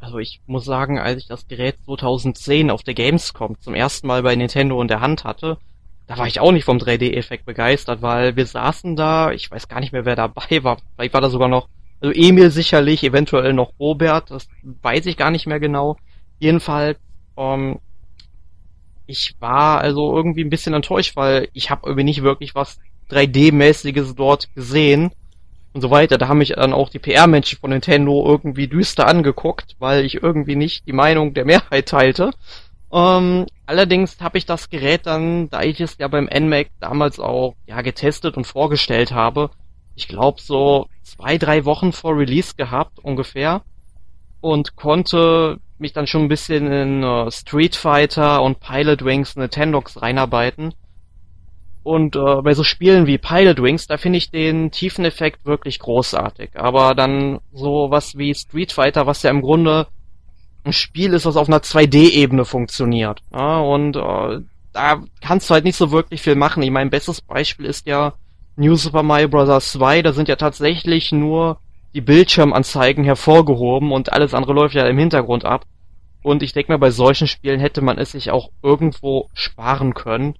[0.00, 4.22] Also ich muss sagen, als ich das Gerät 2010 auf der Gamescom zum ersten Mal
[4.22, 5.58] bei Nintendo in der Hand hatte,
[6.06, 9.80] da war ich auch nicht vom 3D-Effekt begeistert, weil wir saßen da, ich weiß gar
[9.80, 10.78] nicht mehr, wer dabei war.
[10.94, 11.68] Vielleicht war da sogar noch,
[12.00, 15.96] also Emil sicherlich, eventuell noch Robert, das weiß ich gar nicht mehr genau.
[16.38, 16.98] Jedenfalls,
[17.36, 17.80] ähm,
[19.06, 22.78] ich war also irgendwie ein bisschen enttäuscht, weil ich habe irgendwie nicht wirklich was
[23.10, 25.10] 3D-mäßiges dort gesehen
[25.72, 26.18] und so weiter.
[26.18, 30.56] Da haben mich dann auch die PR-Menschen von Nintendo irgendwie düster angeguckt, weil ich irgendwie
[30.56, 32.30] nicht die Meinung der Mehrheit teilte.
[32.92, 37.54] Ähm, allerdings habe ich das Gerät dann, da ich es ja beim NMAC damals auch
[37.66, 39.50] ja getestet und vorgestellt habe,
[39.94, 43.62] ich glaube so zwei, drei Wochen vor Release gehabt ungefähr
[44.40, 50.00] und konnte mich dann schon ein bisschen in uh, Street Fighter und Pilot Wings Nintendox
[50.00, 50.74] reinarbeiten.
[51.82, 56.50] Und äh, bei so Spielen wie Pilot Wings, da finde ich den Tiefeneffekt wirklich großartig.
[56.54, 59.86] Aber dann so was wie Street Fighter, was ja im Grunde
[60.64, 63.20] ein Spiel ist, was auf einer 2D-Ebene funktioniert.
[63.32, 64.40] Ja, und äh,
[64.72, 66.62] da kannst du halt nicht so wirklich viel machen.
[66.62, 68.14] Ich mein bestes Beispiel ist ja
[68.56, 69.70] New Super Mario Bros.
[69.72, 71.58] 2, da sind ja tatsächlich nur
[71.94, 75.64] die Bildschirmanzeigen hervorgehoben und alles andere läuft ja im Hintergrund ab.
[76.22, 80.34] Und ich denke mir, bei solchen Spielen hätte man es sich auch irgendwo sparen können.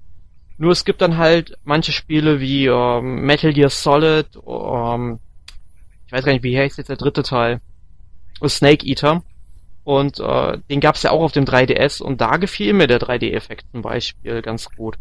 [0.59, 5.21] Nur es gibt dann halt manche Spiele wie ähm, Metal Gear Solid, ähm,
[6.07, 7.61] ich weiß gar nicht, wie heißt jetzt der dritte Teil,
[8.47, 9.23] Snake Eater.
[9.85, 13.67] Und äh, den gab's ja auch auf dem 3DS und da gefiel mir der 3D-Effekt
[13.73, 14.99] zum Beispiel ganz gut.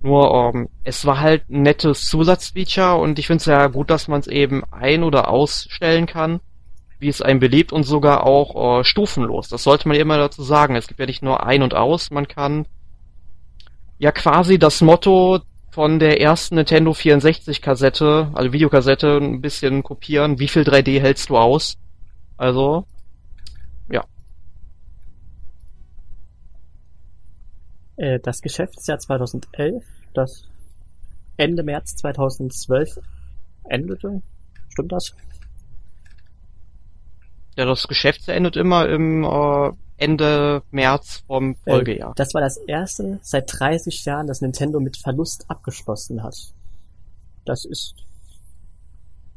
[0.00, 4.08] Nur ähm, es war halt ein nettes Zusatzfeature und ich finde es ja gut, dass
[4.08, 6.40] man es eben ein- oder ausstellen kann,
[6.98, 9.48] wie es einem beliebt und sogar auch äh, stufenlos.
[9.48, 10.76] Das sollte man immer dazu sagen.
[10.76, 12.66] Es gibt ja nicht nur ein und aus, man kann
[13.98, 20.38] ja quasi das Motto von der ersten Nintendo 64 Kassette, also Videokassette, ein bisschen kopieren.
[20.38, 21.76] Wie viel 3D hältst du aus?
[22.36, 22.86] Also
[27.98, 29.84] Äh, das Geschäftsjahr 2011,
[30.14, 30.48] das
[31.36, 33.00] Ende März 2012
[33.68, 34.22] endete.
[34.68, 35.14] Stimmt das?
[37.56, 42.12] Ja, das Geschäftsjahr endet immer im äh, Ende März vom äh, Folgejahr.
[42.12, 46.36] Äh, das war das erste seit 30 Jahren, das Nintendo mit Verlust abgeschlossen hat.
[47.44, 47.94] Das ist,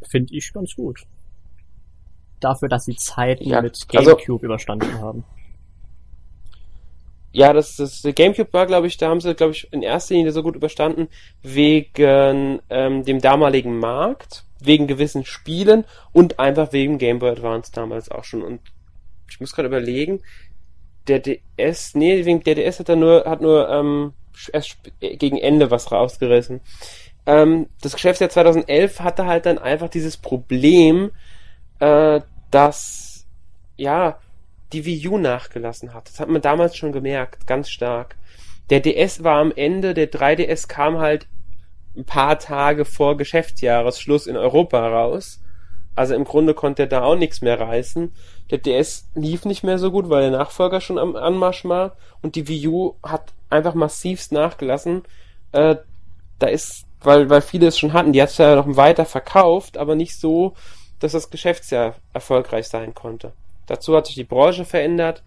[0.03, 1.05] finde ich, ganz gut.
[2.39, 5.23] Dafür, dass sie Zeiten ja, mit also GameCube also, überstanden haben.
[7.33, 10.31] Ja, das, das GameCube war, glaube ich, da haben sie, glaube ich, in erster Linie
[10.31, 11.07] so gut überstanden
[11.41, 18.11] wegen ähm, dem damaligen Markt, wegen gewissen Spielen und einfach wegen Game Boy Advance damals
[18.11, 18.41] auch schon.
[18.41, 18.59] Und
[19.29, 20.21] ich muss gerade überlegen,
[21.07, 24.13] der DS, nee, wegen der DS hat er nur, hat nur ähm,
[24.53, 26.61] erst gegen Ende was rausgerissen.
[27.25, 31.11] Ähm, das Geschäftsjahr 2011 hatte halt dann einfach dieses Problem,
[31.79, 33.25] äh, dass
[33.77, 34.19] ja
[34.73, 36.07] die Wii U nachgelassen hat.
[36.07, 38.15] Das hat man damals schon gemerkt, ganz stark.
[38.69, 41.27] Der DS war am Ende, der 3DS kam halt
[41.95, 45.41] ein paar Tage vor Geschäftsjahresschluss in Europa raus.
[45.93, 48.13] Also im Grunde konnte er da auch nichts mehr reißen.
[48.49, 51.95] Der DS lief nicht mehr so gut, weil der Nachfolger schon am Anmarsch war.
[52.21, 55.03] Und die Wii U hat einfach massivst nachgelassen.
[55.51, 55.77] Äh,
[56.39, 59.77] da ist, weil, weil viele es schon hatten, die hat es ja noch weiter verkauft,
[59.77, 60.53] aber nicht so,
[60.99, 63.33] dass das Geschäftsjahr erfolgreich sein konnte.
[63.67, 65.23] Dazu hat sich die Branche verändert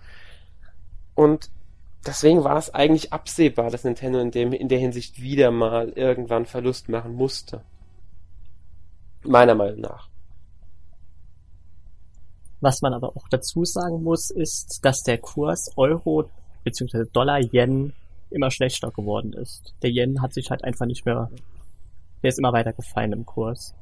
[1.15, 1.51] und
[2.07, 6.47] deswegen war es eigentlich absehbar, dass Nintendo in, dem, in der Hinsicht wieder mal irgendwann
[6.47, 7.63] Verlust machen musste.
[9.23, 10.09] Meiner Meinung nach.
[12.65, 16.31] Was man aber auch dazu sagen muss, ist, dass der Kurs Euro
[16.65, 17.05] bzw.
[17.13, 17.93] Dollar-Yen
[18.31, 19.75] immer schlechter geworden ist.
[19.83, 21.31] Der Yen hat sich halt einfach nicht mehr,
[22.23, 23.75] der ist immer weiter gefallen im Kurs.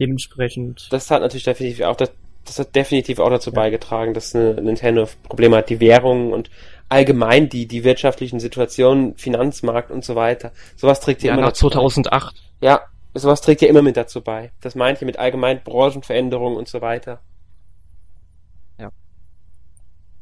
[0.00, 0.88] Dementsprechend.
[0.90, 2.10] Das hat natürlich definitiv auch das,
[2.46, 6.48] das hat definitiv auch dazu beigetragen, dass Nintendo Probleme hat, die Währungen und
[6.88, 10.52] allgemein die, die wirtschaftlichen Situationen, Finanzmarkt und so weiter.
[10.76, 12.34] Sowas trägt ja immer nach 2008.
[12.60, 12.66] Bei.
[12.66, 12.80] Ja,
[13.12, 14.52] sowas trägt ja immer mit dazu bei.
[14.62, 17.20] Das meint ihr mit allgemein Branchenveränderungen und so weiter.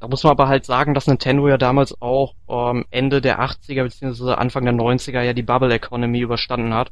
[0.01, 0.07] Ja.
[0.07, 3.85] Da muss man aber halt sagen, dass Nintendo ja damals auch ähm, Ende der 80er
[3.85, 4.33] bzw.
[4.33, 6.91] Anfang der 90er ja die Bubble Economy überstanden hat.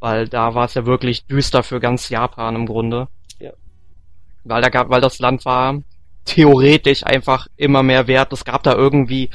[0.00, 3.08] Weil da war es ja wirklich düster für ganz Japan im Grunde
[4.44, 5.80] weil da gab, weil das Land war
[6.24, 8.32] theoretisch einfach immer mehr wert.
[8.32, 9.30] Es gab da irgendwie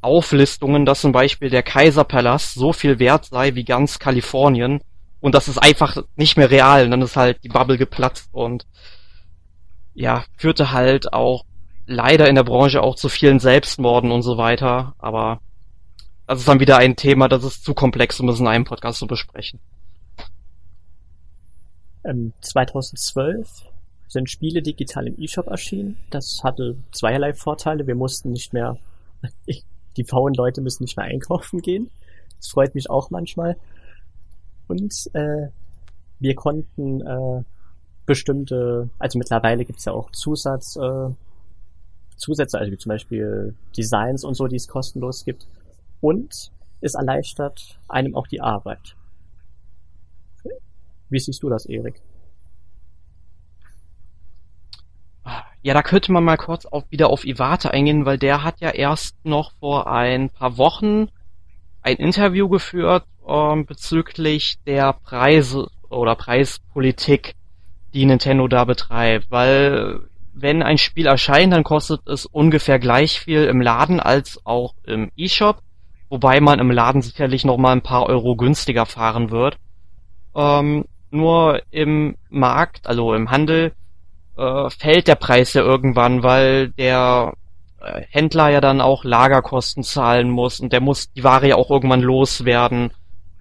[0.00, 4.80] Auflistungen, dass zum Beispiel der Kaiserpalast so viel wert sei wie ganz Kalifornien
[5.20, 6.84] und das ist einfach nicht mehr real.
[6.84, 8.66] Und dann ist halt die Bubble geplatzt und
[9.94, 11.44] ja, führte halt auch
[11.90, 14.94] leider in der Branche auch zu vielen Selbstmorden und so weiter.
[14.98, 15.40] Aber
[16.26, 19.00] das ist dann wieder ein Thema, das ist zu komplex, um es in einem Podcast
[19.00, 19.58] zu besprechen.
[22.04, 23.48] Ähm, 2012
[24.08, 25.96] sind Spiele digital im eShop erschienen.
[26.10, 27.86] Das hatte zweierlei Vorteile.
[27.86, 28.78] Wir mussten nicht mehr,
[29.96, 31.90] die faulen Leute müssen nicht mehr einkaufen gehen.
[32.38, 33.56] Das freut mich auch manchmal.
[34.68, 35.48] Und äh,
[36.20, 37.42] wir konnten äh,
[38.06, 41.10] bestimmte, also mittlerweile gibt's ja auch Zusatz, äh,
[42.20, 45.46] Zusätze, also wie zum Beispiel Designs und so, die es kostenlos gibt.
[46.00, 48.94] Und es erleichtert einem auch die Arbeit.
[51.08, 52.00] Wie siehst du das, Erik?
[55.62, 58.70] Ja, da könnte man mal kurz auch wieder auf Iwate eingehen, weil der hat ja
[58.70, 61.08] erst noch vor ein paar Wochen
[61.82, 67.34] ein Interview geführt ähm, bezüglich der Preise oder Preispolitik,
[67.92, 73.44] die Nintendo da betreibt, weil wenn ein Spiel erscheint, dann kostet es ungefähr gleich viel
[73.44, 75.62] im Laden als auch im eShop,
[76.08, 79.58] wobei man im Laden sicherlich noch mal ein paar Euro günstiger fahren wird.
[80.34, 83.72] Ähm, nur im Markt, also im Handel,
[84.36, 87.34] äh, fällt der Preis ja irgendwann, weil der
[87.80, 91.70] äh, Händler ja dann auch Lagerkosten zahlen muss und der muss die Ware ja auch
[91.70, 92.92] irgendwann loswerden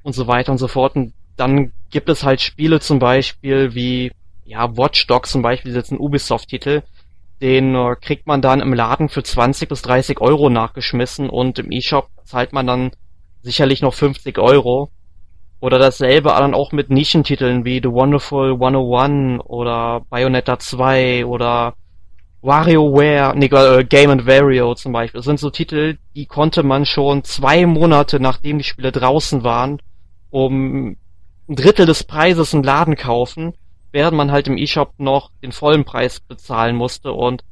[0.03, 0.95] und so weiter und so fort.
[0.95, 4.11] Und dann gibt es halt Spiele zum Beispiel wie
[4.49, 6.81] ja, Watch Dogs zum Beispiel, das ist ein Ubisoft-Titel,
[7.39, 11.71] den äh, kriegt man dann im Laden für 20 bis 30 Euro nachgeschmissen und im
[11.71, 12.91] eShop zahlt man dann
[13.43, 14.89] sicherlich noch 50 Euro.
[15.61, 21.75] Oder dasselbe dann auch mit Nischentiteln wie The Wonderful 101 oder Bayonetta 2 oder
[22.41, 25.19] WarioWare, nee, äh, Game and Wario zum Beispiel.
[25.19, 29.79] Das sind so Titel, die konnte man schon zwei Monate nachdem die Spiele draußen waren,
[30.31, 30.95] um
[31.47, 33.53] ein Drittel des Preises im Laden kaufen
[33.91, 37.43] während man halt im eShop noch den vollen Preis bezahlen musste und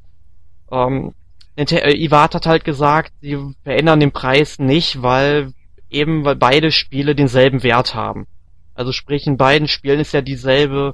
[0.72, 1.14] ähm,
[1.56, 5.54] äh, Iwata hat halt gesagt, sie verändern den Preis nicht, weil
[5.90, 8.28] eben weil beide Spiele denselben Wert haben.
[8.76, 10.94] Also sprich, in beiden Spielen ist ja dieselbe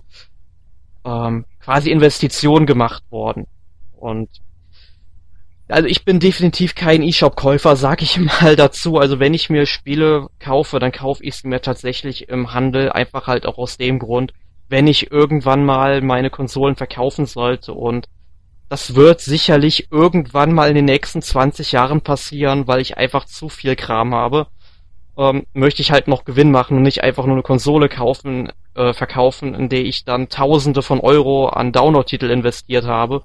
[1.03, 3.45] ähm, quasi Investition gemacht worden.
[3.97, 4.29] Und
[5.67, 8.97] also ich bin definitiv kein eShop-Käufer, sag ich mal dazu.
[8.97, 13.27] Also wenn ich mir Spiele kaufe, dann kaufe ich es mir tatsächlich im Handel, einfach
[13.27, 14.34] halt auch aus dem Grund,
[14.73, 18.09] wenn ich irgendwann mal meine Konsolen verkaufen sollte und
[18.69, 23.49] das wird sicherlich irgendwann mal in den nächsten 20 Jahren passieren, weil ich einfach zu
[23.49, 24.47] viel Kram habe.
[25.15, 28.93] Ähm, möchte ich halt noch Gewinn machen und nicht einfach nur eine Konsole kaufen, äh,
[28.93, 33.21] verkaufen, in der ich dann Tausende von Euro an Download-Titel investiert habe,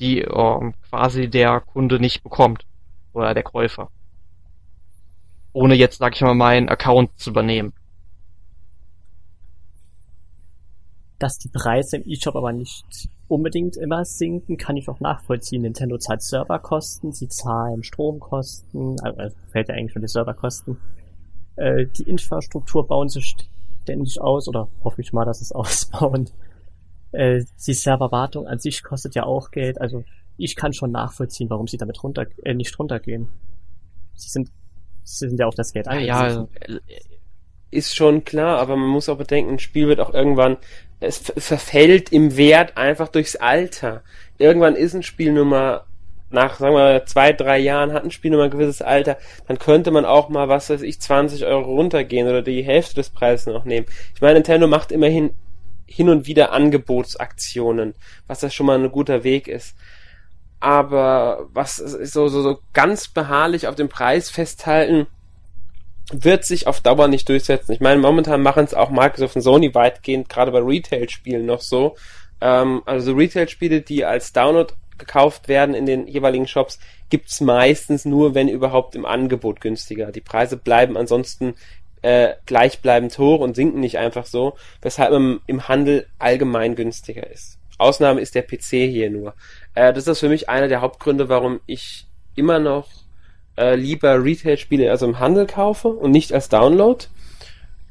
[0.00, 2.64] die äh, quasi der Kunde nicht bekommt
[3.12, 3.90] oder der Käufer.
[5.52, 7.74] Ohne jetzt, sag ich mal, meinen Account zu übernehmen.
[11.18, 12.84] Dass die Preise im eShop aber nicht
[13.28, 15.62] unbedingt immer sinken, kann ich auch nachvollziehen.
[15.62, 20.76] Nintendo zahlt Serverkosten, sie zahlen Stromkosten, also fällt ja eigentlich schon die Serverkosten.
[21.56, 23.22] Äh, die Infrastruktur bauen sie
[23.82, 26.28] ständig aus oder hoffe ich mal, dass es ausbauen.
[27.12, 30.04] Äh, die Serverwartung an sich kostet ja auch Geld, also
[30.38, 33.28] ich kann schon nachvollziehen, warum sie damit runter, äh, nicht runtergehen.
[34.14, 34.50] Sie sind,
[35.02, 36.08] sie sind ja auf das Geld angewiesen.
[36.08, 36.48] Ja, also,
[37.70, 40.56] ist schon klar, aber man muss auch bedenken, ein Spiel wird auch irgendwann
[41.00, 44.02] es verfällt im Wert einfach durchs Alter.
[44.38, 45.86] Irgendwann ist ein Spiel Nummer
[46.30, 49.90] nach, sagen wir, zwei, drei Jahren hat ein Spiel Nummer ein gewisses Alter, dann könnte
[49.90, 53.64] man auch mal, was weiß ich, 20 Euro runtergehen oder die Hälfte des Preises noch
[53.64, 53.86] nehmen.
[54.14, 55.34] Ich meine, Nintendo macht immerhin
[55.86, 57.94] hin und wieder Angebotsaktionen,
[58.26, 59.76] was das schon mal ein guter Weg ist.
[60.58, 65.06] Aber was so, so, so ganz beharrlich auf dem Preis festhalten,
[66.12, 67.72] wird sich auf Dauer nicht durchsetzen.
[67.72, 71.96] Ich meine, momentan machen es auch Microsoft und Sony weitgehend, gerade bei Retail-Spielen noch so.
[72.40, 76.78] Ähm, also Retail-Spiele, die als Download gekauft werden in den jeweiligen Shops,
[77.10, 80.12] gibt's meistens nur, wenn überhaupt im Angebot günstiger.
[80.12, 81.54] Die Preise bleiben ansonsten
[82.02, 87.58] äh, gleichbleibend hoch und sinken nicht einfach so, weshalb man im Handel allgemein günstiger ist.
[87.78, 89.34] Ausnahme ist der PC hier nur.
[89.74, 92.88] Äh, das ist für mich einer der Hauptgründe, warum ich immer noch
[93.56, 97.04] äh, lieber Retail-Spiele also im Handel kaufe und nicht als Download.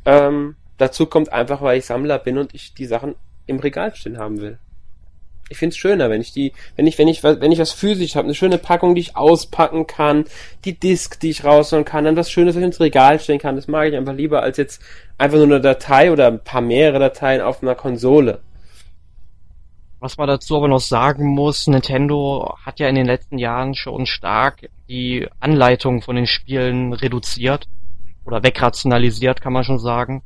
[0.06, 3.16] Ähm, dazu kommt einfach, weil ich Sammler bin und ich die Sachen
[3.48, 4.60] im Regal stehen haben will.
[5.48, 8.26] Ich find's schöner, wenn ich die, wenn ich, wenn ich, wenn ich was physisch habe,
[8.26, 10.26] eine schöne Packung, die ich auspacken kann,
[10.66, 13.56] die Disk, die ich rausholen kann, dann was Schönes, was ich ins Regal stellen kann.
[13.56, 14.82] Das mag ich einfach lieber als jetzt
[15.20, 18.42] einfach nur eine Datei oder ein paar mehrere Dateien auf einer Konsole.
[20.00, 24.08] Was man dazu aber noch sagen muss, Nintendo hat ja in den letzten Jahren schon
[24.08, 27.68] stark die Anleitung von den Spielen reduziert
[28.26, 30.24] oder wegrationalisiert, kann man schon sagen,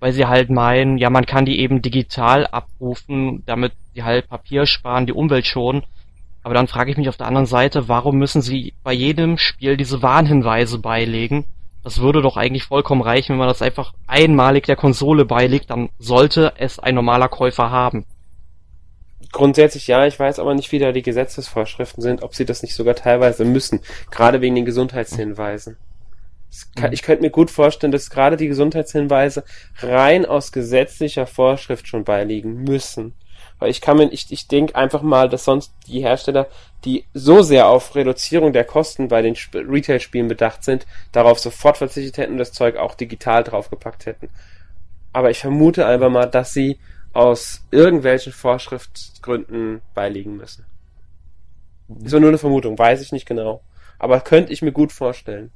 [0.00, 4.66] weil sie halt meinen, ja, man kann die eben digital abrufen, damit sie halt Papier
[4.66, 5.82] sparen, die Umwelt schonen.
[6.42, 9.76] Aber dann frage ich mich auf der anderen Seite, warum müssen sie bei jedem Spiel
[9.76, 11.44] diese Warnhinweise beilegen?
[11.82, 15.90] Das würde doch eigentlich vollkommen reichen, wenn man das einfach einmalig der Konsole beilegt, dann
[15.98, 18.04] sollte es ein normaler Käufer haben
[19.32, 22.74] Grundsätzlich ja, ich weiß aber nicht, wie da die Gesetzesvorschriften sind, ob sie das nicht
[22.74, 25.76] sogar teilweise müssen, gerade wegen den Gesundheitshinweisen.
[26.76, 29.44] Kann, ich könnte mir gut vorstellen, dass gerade die Gesundheitshinweise
[29.80, 33.12] rein aus gesetzlicher Vorschrift schon beiliegen müssen.
[33.58, 36.46] Weil ich kann mir, ich, ich denke einfach mal, dass sonst die Hersteller,
[36.84, 42.18] die so sehr auf Reduzierung der Kosten bei den Retail-Spielen bedacht sind, darauf sofort verzichtet
[42.18, 44.30] hätten und das Zeug auch digital draufgepackt hätten.
[45.12, 46.78] Aber ich vermute einfach mal, dass sie
[47.18, 50.64] aus irgendwelchen Vorschriftsgründen beiliegen müssen.
[52.04, 53.60] Ist nur eine Vermutung, weiß ich nicht genau.
[53.98, 55.50] Aber könnte ich mir gut vorstellen.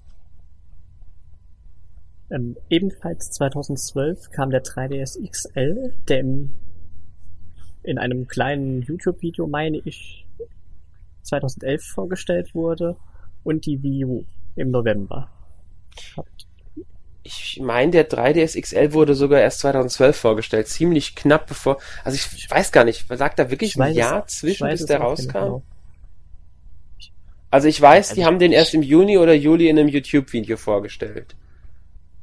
[2.31, 6.51] Ähm, ebenfalls 2012 kam der 3DS XL, der im,
[7.85, 10.27] in einem kleinen YouTube-Video, meine ich,
[11.23, 12.97] 2011 vorgestellt wurde,
[13.45, 14.25] und die Wii U
[14.57, 15.31] im November.
[17.25, 21.79] Ich meine, der 3DS XL wurde sogar erst 2012 vorgestellt, ziemlich knapp bevor.
[22.05, 25.33] Also ich, weiß gar nicht, sagt da wirklich ein Jahr es, zwischen, bis der rauskam?
[25.33, 25.63] Genau.
[27.51, 30.57] Also ich weiß, also die haben den erst im Juni oder Juli in einem YouTube-Video
[30.57, 31.37] vorgestellt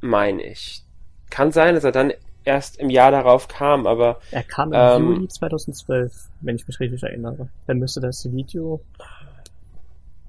[0.00, 0.82] meine ich.
[1.28, 2.12] Kann sein, dass er dann
[2.44, 4.20] erst im Jahr darauf kam, aber.
[4.30, 7.48] Er kam im ähm, Juli 2012, wenn ich mich richtig erinnere.
[7.66, 8.80] Dann müsste das Video.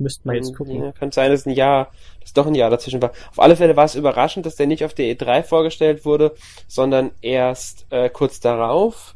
[0.02, 0.84] Müssten wir jetzt gucken.
[0.84, 3.12] Ja, könnte sein, dass ein Jahr, dass doch ein Jahr dazwischen war.
[3.30, 6.34] Auf alle Fälle war es überraschend, dass der nicht auf der E3 vorgestellt wurde,
[6.68, 9.16] sondern erst äh, kurz darauf.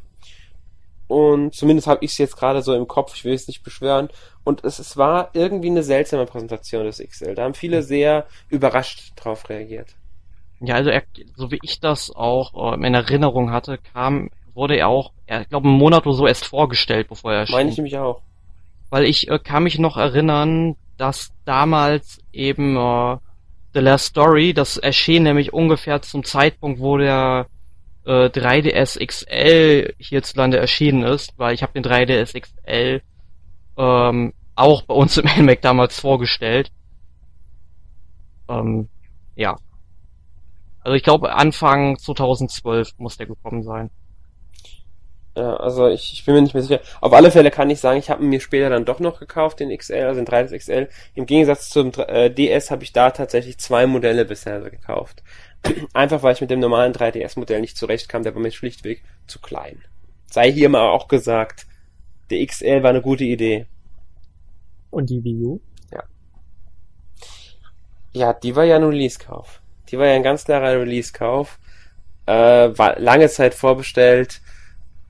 [1.08, 4.08] Und zumindest habe ich es jetzt gerade so im Kopf, ich will es nicht beschwören.
[4.44, 7.34] Und es, es war irgendwie eine seltsame Präsentation des XL.
[7.34, 9.94] Da haben viele sehr überrascht drauf reagiert.
[10.60, 11.02] Ja, also er,
[11.36, 15.48] so wie ich das auch äh, in Erinnerung hatte, kam, wurde er auch, er, ich
[15.48, 17.56] glaube, einen Monat oder so erst vorgestellt, bevor er erschien.
[17.56, 18.22] Meine ich nämlich auch.
[18.90, 23.16] Weil ich äh, kann mich noch erinnern, dass damals eben äh,
[23.74, 27.46] The Last Story, das erschien nämlich ungefähr zum Zeitpunkt, wo der
[28.06, 33.02] äh, 3DS XL hierzulande erschienen ist, weil ich habe den 3DS XL
[33.76, 36.70] ähm, auch bei uns im NMAC damals vorgestellt.
[38.48, 38.88] Ähm,
[39.34, 39.56] ja.
[40.80, 43.90] Also ich glaube Anfang 2012 muss der gekommen sein.
[45.36, 46.80] Ja, also ich, ich bin mir nicht mehr sicher.
[47.02, 49.76] Auf alle Fälle kann ich sagen, ich habe mir später dann doch noch gekauft, den
[49.76, 50.88] XL, also den 3DS XL.
[51.14, 55.22] Im Gegensatz zum äh, DS habe ich da tatsächlich zwei Modelle bisher gekauft.
[55.92, 59.82] Einfach weil ich mit dem normalen 3DS-Modell nicht zurechtkam, der war mir schlichtweg zu klein.
[60.30, 61.66] Sei hier mal auch gesagt,
[62.30, 63.66] der XL war eine gute Idee.
[64.90, 65.60] Und die Wii U?
[65.92, 66.04] Ja.
[68.12, 69.60] Ja, die war ja ein Release-Kauf.
[69.90, 71.58] Die war ja ein ganz klarer Release-Kauf.
[72.24, 74.40] Äh, war lange Zeit vorbestellt.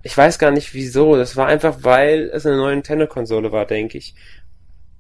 [0.06, 1.16] Ich weiß gar nicht wieso.
[1.16, 4.14] Das war einfach, weil es eine neue Nintendo-Konsole war, denke ich.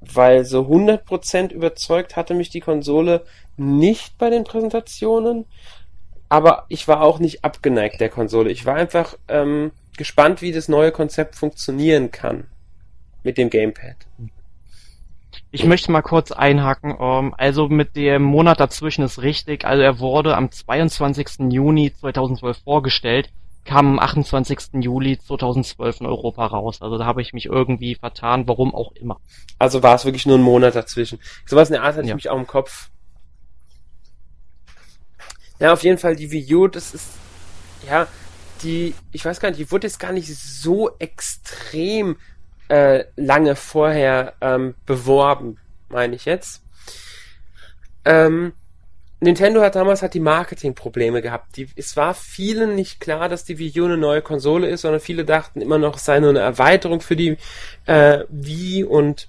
[0.00, 3.24] Weil so 100% überzeugt hatte mich die Konsole
[3.56, 5.44] nicht bei den Präsentationen.
[6.28, 8.50] Aber ich war auch nicht abgeneigt der Konsole.
[8.50, 12.48] Ich war einfach ähm, gespannt, wie das neue Konzept funktionieren kann.
[13.22, 13.94] Mit dem Gamepad.
[15.52, 16.96] Ich möchte mal kurz einhaken.
[16.98, 19.64] Ähm, also mit dem Monat dazwischen ist richtig.
[19.64, 21.52] Also er wurde am 22.
[21.52, 23.30] Juni 2012 vorgestellt,
[23.66, 24.80] kam am 28.
[24.80, 26.80] Juli 2012 in Europa raus.
[26.80, 29.20] Also da habe ich mich irgendwie vertan, warum auch immer.
[29.58, 31.18] Also war es wirklich nur ein Monat dazwischen.
[31.44, 32.10] So was in der Art hatte ja.
[32.10, 32.90] ich mich auch im Kopf.
[35.58, 37.08] Ja, auf jeden Fall die Wii U, das ist,
[37.88, 38.06] ja,
[38.62, 42.16] die, ich weiß gar nicht, die wurde jetzt gar nicht so extrem
[42.68, 45.58] äh, lange vorher ähm, beworben,
[45.88, 46.62] meine ich jetzt.
[48.04, 48.52] Ähm,
[49.18, 51.56] Nintendo hat damals halt die Marketingprobleme gehabt.
[51.56, 55.00] Die, es war vielen nicht klar, dass die Wii U eine neue Konsole ist, sondern
[55.00, 57.38] viele dachten immer noch, es sei nur eine Erweiterung für die
[57.86, 59.28] äh, Wii und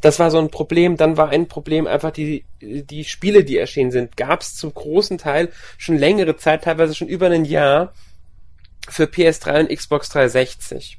[0.00, 0.96] das war so ein Problem.
[0.96, 5.18] Dann war ein Problem einfach die, die Spiele, die erschienen sind, gab es zum großen
[5.18, 7.92] Teil schon längere Zeit, teilweise schon über ein Jahr
[8.88, 10.98] für PS3 und Xbox 360.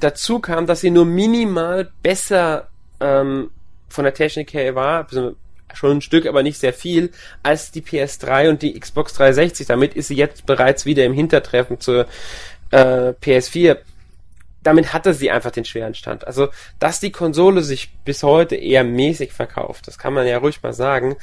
[0.00, 2.68] Dazu kam, dass sie nur minimal besser
[3.00, 3.50] ähm,
[3.88, 5.06] von der Technik her war,
[5.76, 7.10] schon ein Stück, aber nicht sehr viel,
[7.42, 9.66] als die PS3 und die Xbox 360.
[9.66, 12.06] Damit ist sie jetzt bereits wieder im Hintertreffen zur
[12.70, 13.78] äh, PS4.
[14.62, 16.26] Damit hatte sie einfach den schweren Stand.
[16.26, 16.48] Also,
[16.78, 20.72] dass die Konsole sich bis heute eher mäßig verkauft, das kann man ja ruhig mal
[20.72, 21.16] sagen,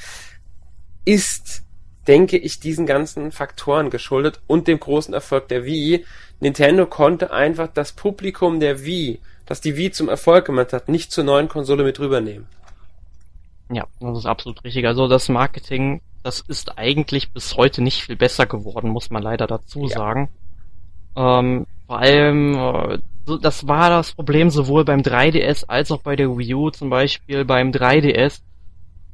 [1.06, 1.64] ist,
[2.08, 6.06] denke ich, diesen ganzen Faktoren geschuldet und dem großen Erfolg der Wii,
[6.40, 11.12] Nintendo konnte einfach das Publikum der Wii, das die Wii zum Erfolg gemacht hat, nicht
[11.12, 12.48] zur neuen Konsole mit rübernehmen.
[13.72, 14.86] Ja, das ist absolut richtig.
[14.88, 19.48] Also das Marketing, das ist eigentlich bis heute nicht viel besser geworden, muss man leider
[19.48, 19.90] dazu ja.
[19.90, 20.30] sagen.
[21.16, 23.00] Ähm, vor allem, äh,
[23.42, 27.46] das war das Problem sowohl beim 3DS als auch bei der Wii U, zum Beispiel
[27.46, 28.42] beim 3DS.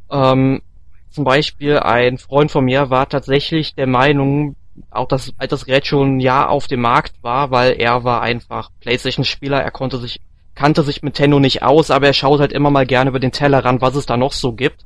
[0.09, 0.61] Ähm,
[1.09, 4.55] zum Beispiel ein Freund von mir war tatsächlich der Meinung,
[4.91, 8.21] auch das, als das Gerät schon ein Jahr auf dem Markt war, weil er war
[8.21, 10.19] einfach Playstation-Spieler, er konnte sich,
[10.55, 13.31] kannte sich mit Nintendo nicht aus, aber er schaut halt immer mal gerne über den
[13.31, 14.85] Teller ran, was es da noch so gibt.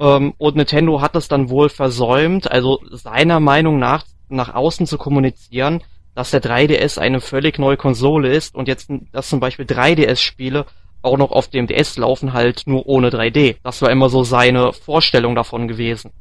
[0.00, 4.98] Ähm, und Nintendo hat es dann wohl versäumt, also seiner Meinung nach nach außen zu
[4.98, 5.82] kommunizieren,
[6.14, 10.66] dass der 3DS eine völlig neue Konsole ist und jetzt, dass zum Beispiel 3DS-Spiele
[11.02, 13.56] auch noch auf dem DS laufen, halt nur ohne 3D.
[13.62, 16.12] Das war immer so seine Vorstellung davon gewesen.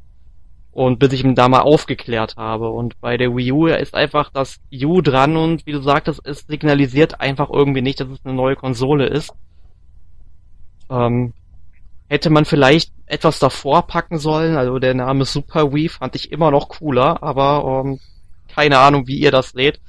[0.72, 2.70] Und bis ich ihn da mal aufgeklärt habe.
[2.70, 6.48] Und bei der Wii U ist einfach das U dran und wie du sagtest, es
[6.48, 9.34] signalisiert einfach irgendwie nicht, dass es eine neue Konsole ist.
[10.90, 11.34] Ähm,
[12.08, 16.52] hätte man vielleicht etwas davor packen sollen, also der Name Super Wii fand ich immer
[16.52, 18.00] noch cooler, aber ähm,
[18.54, 19.80] keine Ahnung, wie ihr das seht.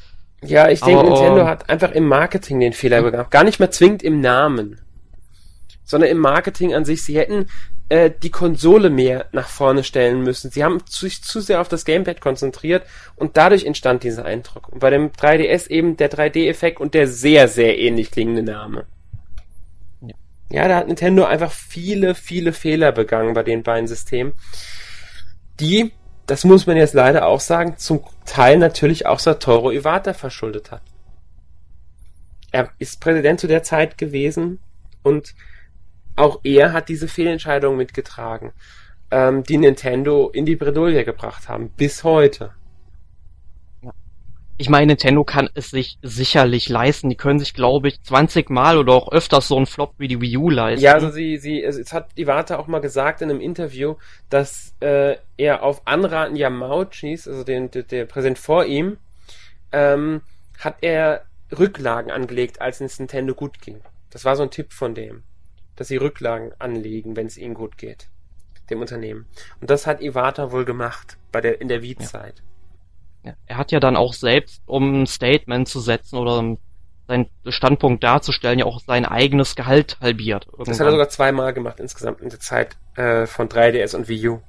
[0.44, 3.28] Ja, ich denke, Nintendo ähm, hat einfach im Marketing den Fehler begangen.
[3.30, 4.80] Gar nicht mehr zwingend im Namen,
[5.84, 7.04] sondern im Marketing an sich.
[7.04, 7.48] Sie hätten
[7.88, 10.50] äh, die Konsole mehr nach vorne stellen müssen.
[10.50, 14.68] Sie haben sich zu sehr auf das Gamepad konzentriert und dadurch entstand dieser Eindruck.
[14.68, 18.86] Und bei dem 3DS eben der 3D-Effekt und der sehr, sehr ähnlich klingende Name.
[20.00, 20.14] Ja.
[20.50, 24.32] ja, da hat Nintendo einfach viele, viele Fehler begangen bei den beiden Systemen,
[25.60, 25.92] die
[26.26, 30.82] das muss man jetzt leider auch sagen, zum Teil natürlich auch Satoru Iwata verschuldet hat.
[32.50, 34.58] Er ist Präsident zu der Zeit gewesen
[35.02, 35.34] und
[36.16, 38.52] auch er hat diese Fehlentscheidung mitgetragen,
[39.10, 42.52] ähm, die Nintendo in die Bredouille gebracht haben, bis heute
[44.62, 47.10] ich meine, Nintendo kann es sich sicherlich leisten.
[47.10, 50.20] Die können sich, glaube ich, 20 Mal oder auch öfters so einen Flop wie die
[50.20, 50.84] Wii U leisten.
[50.84, 53.96] Ja, also sie, sie, es hat Iwata auch mal gesagt in einem Interview,
[54.30, 58.98] dass äh, er auf Anraten Yamauchis, also den, der, der Präsident vor ihm,
[59.72, 60.20] ähm,
[60.60, 61.24] hat er
[61.58, 63.80] Rücklagen angelegt, als es Nintendo gut ging.
[64.10, 65.24] Das war so ein Tipp von dem,
[65.76, 68.08] dass sie Rücklagen anlegen, wenn es ihnen gut geht,
[68.70, 69.26] dem Unternehmen.
[69.60, 72.36] Und das hat Iwata wohl gemacht bei der in der Wii-Zeit.
[72.38, 72.42] Ja
[73.46, 76.56] er hat ja dann auch selbst, um ein Statement zu setzen oder
[77.06, 80.46] seinen Standpunkt darzustellen, ja auch sein eigenes Gehalt halbiert.
[80.46, 80.66] Irgendwann.
[80.66, 84.28] Das hat er sogar zweimal gemacht insgesamt in der Zeit äh, von 3DS und Wii
[84.28, 84.40] U.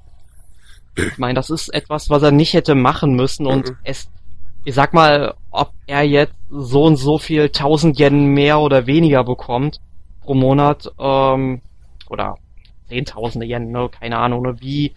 [0.96, 3.78] Ich meine, das ist etwas, was er nicht hätte machen müssen und mhm.
[3.84, 4.08] es,
[4.64, 9.24] ich sag mal, ob er jetzt so und so viel 1000 Yen mehr oder weniger
[9.24, 9.80] bekommt
[10.24, 11.62] pro Monat, ähm,
[12.10, 12.38] oder
[12.90, 14.94] zehntausende Yen, ne, keine Ahnung, ne, wie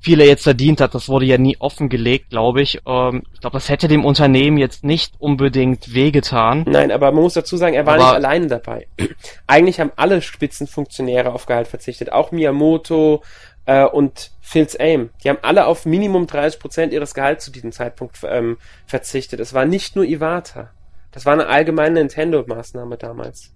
[0.00, 2.80] viel er jetzt verdient hat, das wurde ja nie offengelegt, glaube ich.
[2.86, 6.64] Ähm, ich glaube, das hätte dem Unternehmen jetzt nicht unbedingt wehgetan.
[6.68, 8.86] Nein, aber man muss dazu sagen, er war aber nicht alleine dabei.
[9.48, 13.24] Eigentlich haben alle Spitzenfunktionäre auf Gehalt verzichtet, auch Miyamoto
[13.64, 15.10] äh, und Phil's Aim.
[15.24, 19.40] Die haben alle auf Minimum 30 Prozent ihres Gehalts zu diesem Zeitpunkt ähm, verzichtet.
[19.40, 20.70] Es war nicht nur Iwata.
[21.10, 23.55] Das war eine allgemeine Nintendo-Maßnahme damals.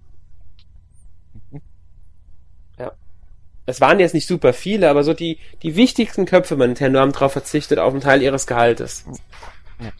[3.65, 7.11] Es waren jetzt nicht super viele, aber so die, die wichtigsten Köpfe bei Nintendo haben
[7.11, 9.05] darauf verzichtet, auf einen Teil ihres Gehaltes.
[9.79, 9.91] Ja.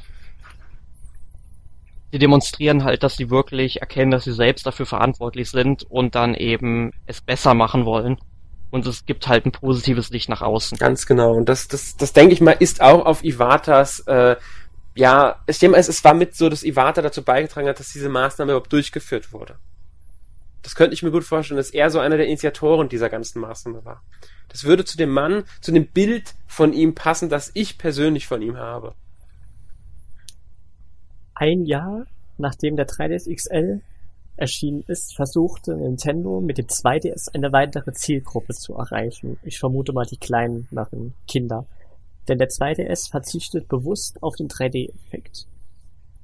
[2.11, 6.33] Die demonstrieren halt, dass sie wirklich erkennen, dass sie selbst dafür verantwortlich sind und dann
[6.35, 8.17] eben es besser machen wollen.
[8.71, 10.77] Und es gibt halt ein positives Licht nach außen.
[10.77, 11.33] Ganz genau.
[11.33, 14.37] Und das, das, das denke ich mal, ist auch auf Iwatas, äh,
[14.95, 18.73] ja, es, es war mit so, dass Iwata dazu beigetragen hat, dass diese Maßnahme überhaupt
[18.73, 19.55] durchgeführt wurde.
[20.61, 23.83] Das könnte ich mir gut vorstellen, dass er so einer der Initiatoren dieser ganzen Maßnahme
[23.83, 24.03] war.
[24.49, 28.41] Das würde zu dem Mann, zu dem Bild von ihm passen, das ich persönlich von
[28.41, 28.93] ihm habe.
[31.33, 32.05] Ein Jahr
[32.41, 33.81] nachdem der 3DS XL
[34.35, 39.37] erschienen ist, versuchte Nintendo mit dem 2DS eine weitere Zielgruppe zu erreichen.
[39.43, 41.65] Ich vermute mal die kleineren Kinder.
[42.27, 45.47] Denn der 2DS verzichtet bewusst auf den 3D-Effekt.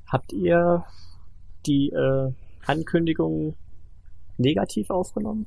[0.07, 0.83] Habt ihr
[1.65, 2.31] die äh,
[2.65, 3.55] Ankündigung
[4.37, 5.45] negativ aufgenommen?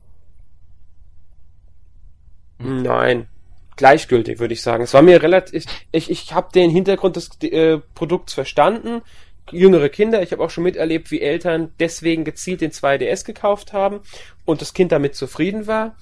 [2.59, 3.29] Nein,
[3.77, 4.85] gleichgültig würde ich sagen.
[4.85, 9.03] Es war mir relativ, ich, ich habe den Hintergrund des äh, Produkts verstanden.
[9.51, 14.01] Jüngere Kinder, ich habe auch schon miterlebt, wie Eltern deswegen gezielt den 2DS gekauft haben
[14.45, 15.97] und das Kind damit zufrieden war.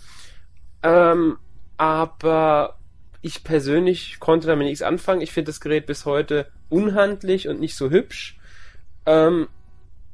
[0.83, 1.39] Ähm,
[1.77, 2.79] aber
[3.23, 5.21] ich persönlich konnte damit nichts anfangen.
[5.21, 8.39] Ich finde das Gerät bis heute unhandlich und nicht so hübsch.
[9.07, 9.49] Ähm,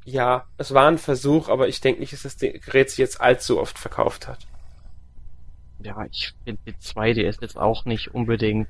[0.05, 3.59] ja, es war ein Versuch, aber ich denke nicht, dass das Gerät sich jetzt allzu
[3.59, 4.39] oft verkauft hat.
[5.81, 8.69] Ja, ich finde die 2DS jetzt auch nicht unbedingt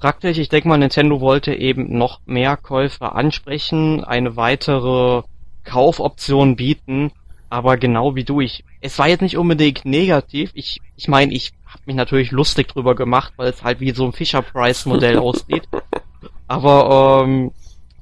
[0.00, 0.38] praktisch.
[0.38, 5.22] Ich denke mal, Nintendo wollte eben noch mehr Käufer ansprechen, eine weitere
[5.64, 7.12] Kaufoption bieten,
[7.50, 10.50] aber genau wie du, ich, es war jetzt nicht unbedingt negativ.
[10.54, 14.04] Ich, ich meine, ich habe mich natürlich lustig drüber gemacht, weil es halt wie so
[14.04, 15.68] ein Fisher Price Modell aussieht.
[16.46, 17.52] Aber ähm,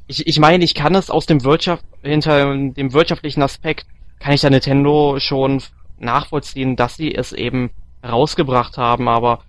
[0.09, 3.87] ich, ich meine, ich kann es aus dem Wirtschaft, hinter dem wirtschaftlichen Aspekt,
[4.19, 5.63] kann ich da Nintendo schon
[5.99, 7.71] nachvollziehen, dass sie es eben
[8.05, 9.45] rausgebracht haben, aber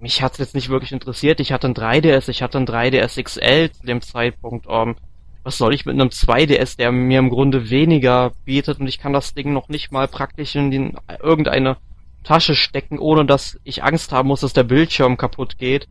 [0.00, 1.38] mich hat's jetzt nicht wirklich interessiert.
[1.38, 4.66] Ich hatte ein 3DS, ich hatte ein 3DS XL zu dem Zeitpunkt.
[4.66, 4.96] Um, ähm,
[5.44, 9.12] was soll ich mit einem 2DS, der mir im Grunde weniger bietet und ich kann
[9.12, 11.76] das Ding noch nicht mal praktisch in die, irgendeine
[12.24, 15.86] Tasche stecken, ohne dass ich Angst haben muss, dass der Bildschirm kaputt geht.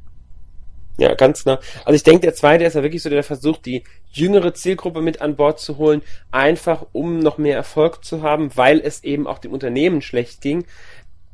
[0.98, 1.58] Ja, ganz genau.
[1.86, 5.22] Also ich denke, der zweite ist ja wirklich so der Versuch, die jüngere Zielgruppe mit
[5.22, 9.39] an Bord zu holen, einfach um noch mehr Erfolg zu haben, weil es eben auch
[9.39, 10.66] dem Unternehmen schlecht ging.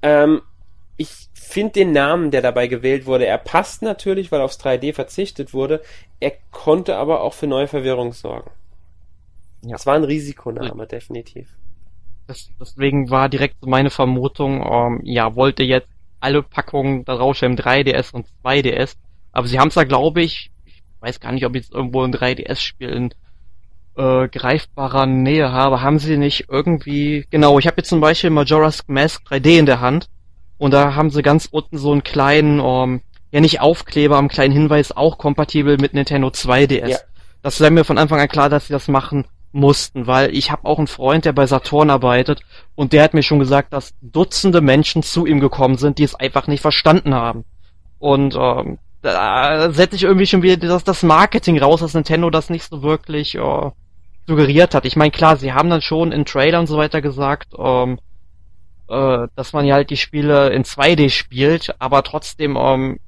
[0.01, 0.41] Ähm,
[0.95, 5.53] ich finde den Namen, der dabei gewählt wurde, er passt natürlich, weil aufs 3D verzichtet
[5.53, 5.81] wurde.
[6.19, 8.51] Er konnte aber auch für neue Verwirrung sorgen.
[9.63, 9.71] Ja.
[9.71, 11.49] Das war ein Risikoname, definitiv.
[12.27, 15.89] Das, deswegen war direkt meine Vermutung, ähm, ja, wollte jetzt
[16.19, 18.95] alle Packungen da rausstellen, 3DS und 2DS.
[19.39, 22.03] Aber sie haben es da, glaube ich, ich weiß gar nicht, ob ich jetzt irgendwo
[22.03, 23.13] ein 3DS-Spiel in
[23.95, 28.83] äh, greifbarer Nähe habe, haben sie nicht irgendwie, genau, ich habe jetzt zum Beispiel Majora's
[28.87, 30.09] Mask 3D in der Hand
[30.57, 32.99] und da haben sie ganz unten so einen kleinen, ähm,
[33.31, 36.87] ja nicht Aufkleber, einen kleinen Hinweis, auch kompatibel mit Nintendo 2DS.
[36.89, 36.97] Ja.
[37.41, 39.23] Das war mir von Anfang an klar, dass sie das machen
[39.53, 42.41] mussten, weil ich habe auch einen Freund, der bei Saturn arbeitet
[42.75, 46.13] und der hat mir schon gesagt, dass Dutzende Menschen zu ihm gekommen sind, die es
[46.13, 47.45] einfach nicht verstanden haben.
[47.99, 52.49] Und ähm, da setze ich irgendwie schon wieder das, das Marketing raus, dass Nintendo das
[52.49, 53.71] nicht so wirklich äh,
[54.27, 54.85] suggeriert hat.
[54.85, 57.99] Ich meine, klar, sie haben dann schon in Trailer und so weiter gesagt, ähm,
[58.89, 62.99] äh, dass man ja halt die Spiele in 2D spielt, aber trotzdem, ähm,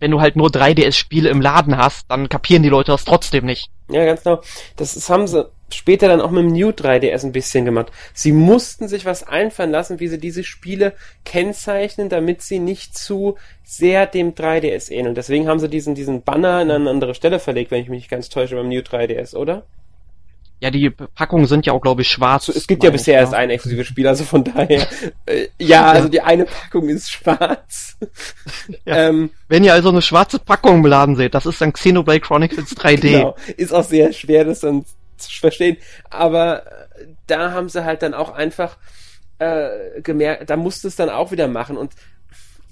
[0.00, 3.70] wenn du halt nur 3DS-Spiele im Laden hast, dann kapieren die Leute das trotzdem nicht.
[3.90, 4.40] Ja, ganz genau.
[4.76, 7.92] Das, das haben sie später dann auch mit dem New 3DS ein bisschen gemacht.
[8.14, 10.94] Sie mussten sich was einfallen lassen, wie sie diese Spiele
[11.24, 15.14] kennzeichnen, damit sie nicht zu sehr dem 3DS ähneln.
[15.14, 18.10] Deswegen haben sie diesen, diesen Banner in eine andere Stelle verlegt, wenn ich mich nicht
[18.10, 19.64] ganz täusche, beim New 3DS, oder?
[20.60, 22.46] Ja, die Packungen sind ja auch, glaube ich, schwarz.
[22.46, 24.88] So, es gibt ja bisher ich, erst ein exklusives Spiel, also von daher.
[25.26, 27.96] Äh, ja, also die eine Packung ist schwarz.
[28.84, 29.08] Ja.
[29.08, 32.76] Ähm, Wenn ihr also eine schwarze Packung im Laden seht, das ist dann Xenoblade Chronicles
[32.76, 33.00] 3D.
[33.00, 34.84] Genau, ist auch sehr schwer, das dann
[35.40, 35.76] verstehen.
[36.10, 38.76] Aber äh, da haben sie halt dann auch einfach
[39.38, 41.76] äh, gemerkt, da musste es dann auch wieder machen.
[41.76, 41.92] Und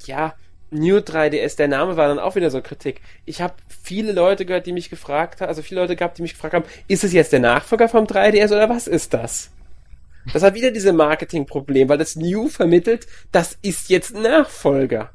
[0.05, 0.34] ja,
[0.70, 3.01] New 3DS, der Name war dann auch wieder so Kritik.
[3.24, 6.32] Ich habe viele Leute gehört, die mich gefragt haben, also viele Leute gehabt, die mich
[6.34, 9.51] gefragt haben, ist es jetzt der Nachfolger vom 3DS oder was ist das?
[10.32, 15.12] Das hat wieder diese Marketingproblem, weil das New vermittelt, das ist jetzt Nachfolger.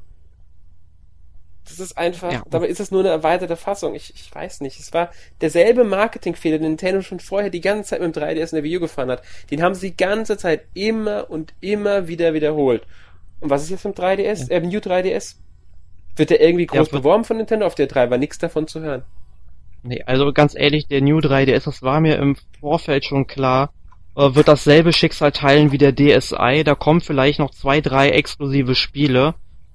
[1.72, 2.42] Das ist einfach, ja.
[2.50, 3.94] dabei ist es nur eine erweiterte Fassung.
[3.94, 4.78] Ich, ich weiß nicht.
[4.78, 5.10] Es war
[5.40, 8.76] derselbe Marketingfehler, den Nintendo schon vorher die ganze Zeit mit dem 3DS in der Wii
[8.76, 9.22] U gefahren hat.
[9.50, 12.86] Den haben sie die ganze Zeit immer und immer wieder wiederholt.
[13.40, 14.56] Und was ist jetzt mit dem 3DS, ja.
[14.58, 15.36] äh, New 3DS?
[16.16, 17.66] Wird der irgendwie groß ja, beworben von Nintendo?
[17.66, 19.02] Auf der 3 war nichts davon zu hören.
[19.82, 23.72] Nee, also ganz ehrlich, der New 3DS, das war mir im Vorfeld schon klar,
[24.16, 26.62] äh, wird dasselbe Schicksal teilen wie der DSi.
[26.64, 29.34] Da kommen vielleicht noch zwei, drei exklusive Spiele.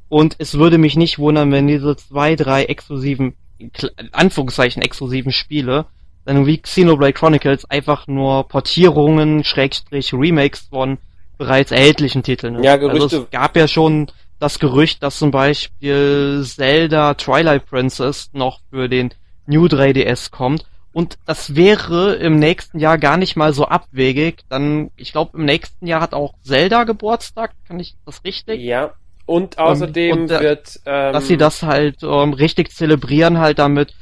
[0.10, 3.36] Und es würde mich nicht wundern, wenn diese zwei, drei exklusiven,
[4.12, 5.86] Anführungszeichen exklusiven Spiele,
[6.26, 10.98] dann wie Xenoblade Chronicles einfach nur Portierungen, Schrägstrich, Remakes von
[11.38, 12.64] bereits erhältlichen Titeln.
[12.64, 13.04] Ja, Gerüchte.
[13.04, 14.08] Also es gab ja schon
[14.40, 19.14] das Gerücht, dass zum Beispiel Zelda Twilight Princess noch für den
[19.46, 20.66] New 3DS kommt.
[20.92, 24.44] Und das wäre im nächsten Jahr gar nicht mal so abwegig.
[24.50, 27.54] Dann, ich glaube, im nächsten Jahr hat auch Zelda Geburtstag.
[27.68, 28.62] Kann ich das richtig?
[28.62, 28.94] Ja.
[29.28, 33.60] Und außerdem ähm, und, äh, wird, ähm, dass sie das halt ähm, richtig zelebrieren, halt
[33.60, 33.94] damit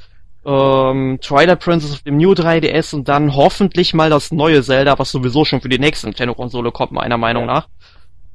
[0.45, 5.11] ähm, Twilight Princess auf dem New 3DS und dann hoffentlich mal das neue Zelda, was
[5.11, 7.53] sowieso schon für die nächste Nintendo-Konsole kommt, meiner Meinung ja.
[7.53, 7.67] nach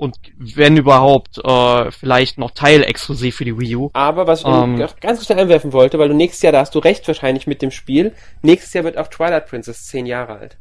[0.00, 3.90] und wenn überhaupt äh, vielleicht noch teilexklusiv für die Wii U.
[3.92, 6.78] Aber was ich ähm, ganz schnell einwerfen wollte, weil du nächstes Jahr, da hast du
[6.78, 10.56] recht wahrscheinlich mit dem Spiel, nächstes Jahr wird auch Twilight Princess zehn Jahre alt.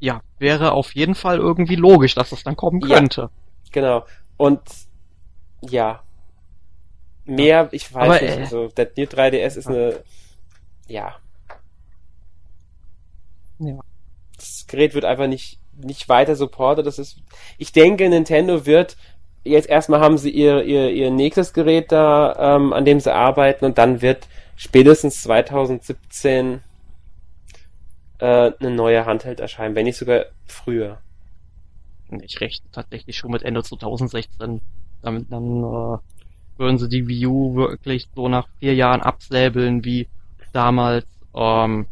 [0.00, 3.20] Ja, wäre auf jeden Fall irgendwie logisch, dass das dann kommen könnte.
[3.20, 3.30] Ja,
[3.70, 4.06] genau.
[4.38, 4.60] Und
[5.70, 6.02] ja.
[7.24, 10.00] Mehr, ich weiß Aber, nicht, äh, also der New 3DS ist eine
[10.86, 11.16] ja.
[13.58, 13.80] Ja.
[14.36, 16.86] Das Gerät wird einfach nicht nicht weiter supportet.
[16.86, 17.18] Das ist,
[17.58, 18.96] ich denke, Nintendo wird
[19.44, 23.64] jetzt erstmal haben sie ihr, ihr, ihr nächstes Gerät da, ähm, an dem sie arbeiten
[23.64, 26.60] und dann wird spätestens 2017
[28.18, 30.98] äh, eine neue Handheld erscheinen, wenn nicht sogar früher.
[32.22, 34.60] Ich rechne tatsächlich schon mit Ende 2016.
[35.02, 35.98] Damit dann äh,
[36.58, 40.08] würden sie die Wii U wirklich so nach vier Jahren absäbeln wie
[40.52, 41.86] damals ähm,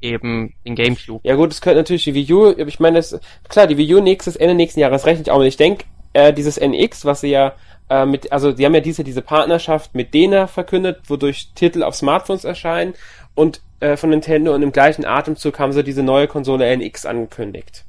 [0.00, 1.20] eben den Gamecube.
[1.26, 4.00] Ja gut, es könnte natürlich die Wii U, ich meine, das, klar, die Wii U
[4.00, 5.48] nächstes, Ende nächsten Jahres rechne ich auch mit.
[5.48, 7.54] Ich denke, äh, dieses NX, was sie ja
[7.88, 11.94] äh, mit, also sie haben ja diese, diese Partnerschaft mit Dena verkündet, wodurch Titel auf
[11.94, 12.94] Smartphones erscheinen
[13.34, 17.84] und äh, von Nintendo und im gleichen Atemzug haben sie diese neue Konsole NX angekündigt.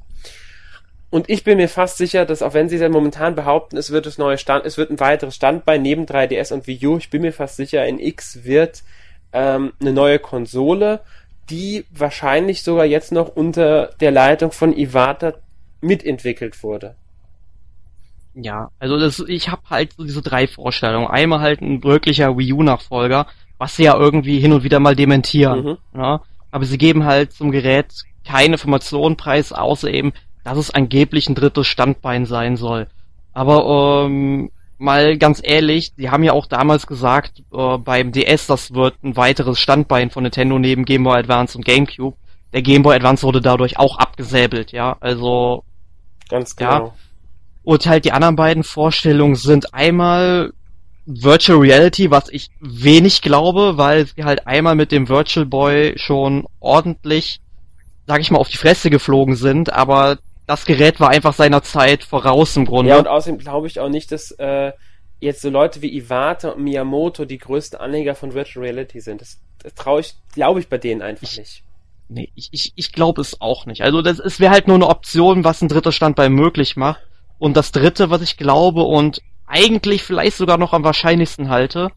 [1.14, 3.92] Und ich bin mir fast sicher, dass auch wenn sie es ja momentan behaupten, es
[3.92, 7.08] wird das neue Stand, es wird ein weiteres Standbein neben 3DS und Wii U, ich
[7.08, 8.82] bin mir fast sicher, in X wird
[9.32, 11.02] ähm, eine neue Konsole,
[11.50, 15.34] die wahrscheinlich sogar jetzt noch unter der Leitung von Iwata
[15.80, 16.96] mitentwickelt wurde.
[18.34, 21.06] Ja, also das, ich habe halt so diese drei Vorstellungen.
[21.06, 25.64] Einmal halt ein wirklicher Wii U-Nachfolger, was sie ja irgendwie hin und wieder mal dementieren.
[25.64, 25.78] Mhm.
[25.94, 26.22] Ja?
[26.50, 27.86] Aber sie geben halt zum Gerät
[28.26, 30.12] keine Informationen preis, außer eben,
[30.44, 32.86] dass es angeblich ein drittes Standbein sein soll.
[33.32, 38.74] Aber ähm, mal ganz ehrlich, die haben ja auch damals gesagt, äh, beim DS, das
[38.74, 42.16] wird ein weiteres Standbein von Nintendo neben Game Boy Advance und GameCube.
[42.52, 44.96] Der Game Boy Advance wurde dadurch auch abgesäbelt, ja.
[45.00, 45.64] Also.
[46.28, 46.70] Ganz genau.
[46.70, 46.94] Ja.
[47.64, 50.52] Und halt die anderen beiden Vorstellungen sind einmal
[51.06, 56.46] Virtual Reality, was ich wenig glaube, weil sie halt einmal mit dem Virtual Boy schon
[56.60, 57.40] ordentlich,
[58.06, 62.04] sag ich mal, auf die Fresse geflogen sind, aber das Gerät war einfach seiner Zeit
[62.04, 62.90] voraus im Grunde.
[62.90, 64.72] Ja, und außerdem glaube ich auch nicht, dass äh,
[65.20, 69.20] jetzt so Leute wie Iwata und Miyamoto die größten Anhänger von Virtual Reality sind.
[69.20, 71.62] Das, das traue ich, glaube ich bei denen einfach ich, nicht.
[72.08, 73.82] Nee, ich, ich, ich glaube es auch nicht.
[73.82, 77.00] Also das es wäre halt nur eine Option, was ein dritter Standbein möglich macht.
[77.38, 81.90] Und das dritte, was ich glaube und eigentlich vielleicht sogar noch am wahrscheinlichsten halte,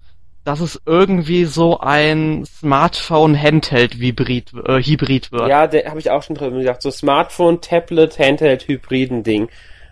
[0.48, 5.50] dass es irgendwie so ein Smartphone-Handheld-Hybrid äh, Hybrid wird.
[5.50, 6.84] Ja, da habe ich auch schon drüber gesagt.
[6.84, 9.50] So Smartphone, Tablet, Handheld-Hybriden-Ding.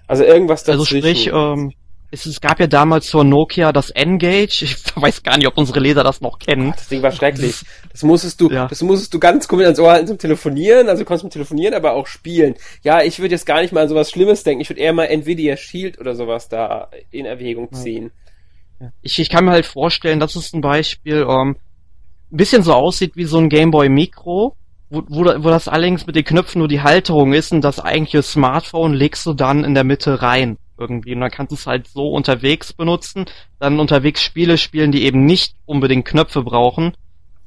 [0.08, 1.06] Also irgendwas also dazwischen.
[1.06, 1.74] Also sprich, ähm,
[2.12, 4.64] es, es gab ja damals zur Nokia das N-Gage.
[4.64, 6.70] Ich weiß gar nicht, ob unsere Leser das noch kennen.
[6.72, 7.64] Ach, das Ding war schrecklich.
[7.92, 8.68] Das musstest du, ja.
[8.68, 10.88] das musstest du ganz komisch ans Ohr halten zum Telefonieren.
[10.88, 12.56] Also du konntest mit Telefonieren, aber auch spielen.
[12.82, 14.62] Ja, ich würde jetzt gar nicht mal an sowas Schlimmes denken.
[14.62, 18.06] Ich würde eher mal Nvidia Shield oder sowas da in Erwägung ziehen.
[18.06, 18.25] Ja.
[19.02, 21.56] Ich, ich kann mir halt vorstellen, das ist ein Beispiel, ähm,
[22.32, 24.56] ein bisschen so aussieht wie so ein Gameboy Micro,
[24.90, 28.24] wo, wo, wo das allerdings mit den Knöpfen nur die Halterung ist und das eigentliche
[28.24, 31.14] Smartphone legst du dann in der Mitte rein irgendwie.
[31.14, 33.26] Und dann kannst du es halt so unterwegs benutzen,
[33.60, 36.94] dann unterwegs Spiele spielen, die eben nicht unbedingt Knöpfe brauchen,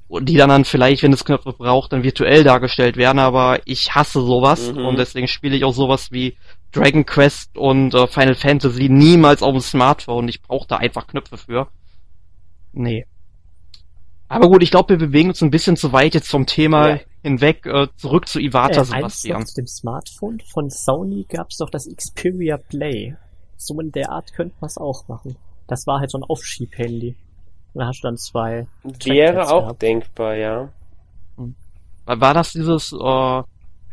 [0.09, 4.23] die dann dann vielleicht, wenn es Knöpfe braucht, dann virtuell dargestellt werden, aber ich hasse
[4.23, 4.87] sowas mhm.
[4.87, 6.37] und deswegen spiele ich auch sowas wie
[6.73, 10.29] Dragon Quest und äh, Final Fantasy niemals auf dem Smartphone.
[10.29, 11.69] Ich brauche da einfach Knöpfe für.
[12.73, 13.07] Nee.
[14.29, 17.01] Aber gut, ich glaube, wir bewegen uns ein bisschen zu weit jetzt vom Thema ja.
[17.23, 19.43] hinweg äh, zurück zu Iwata, äh, Sebastian.
[19.43, 23.17] Auf dem Smartphone von Sony gab es doch das Xperia Play.
[23.57, 25.37] So in der Art könnte man es auch machen.
[25.67, 27.17] Das war halt so ein Aufschiebhandy.
[27.75, 28.67] Da hast du dann zwei.
[28.83, 29.83] Wäre auch gehabt.
[29.83, 30.69] denkbar, ja.
[32.05, 33.43] War das dieses, äh,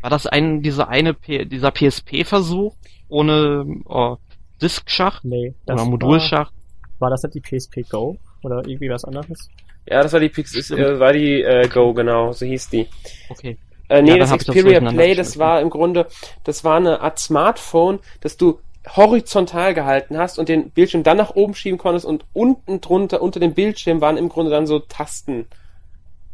[0.05, 2.75] war das ein, dieser eine, P dieser PSP-Versuch
[3.09, 4.15] ohne äh,
[4.61, 5.25] Disk-Schacht?
[5.25, 5.55] Nee.
[5.65, 6.53] Das oder Modulschacht?
[6.99, 8.15] War, war das nicht die PSP Go?
[8.43, 9.49] Oder irgendwie was anderes?
[9.87, 12.87] Ja, das war die Pix ist, äh, war die äh, Go, genau, so hieß die.
[13.29, 13.57] Okay.
[13.89, 16.05] Äh, nee, ja, das Xperia Play, das war im Grunde,
[16.43, 18.59] das war eine Art Smartphone, das du
[18.95, 23.39] horizontal gehalten hast und den Bildschirm dann nach oben schieben konntest und unten drunter, unter
[23.39, 25.47] dem Bildschirm waren im Grunde dann so Tasten.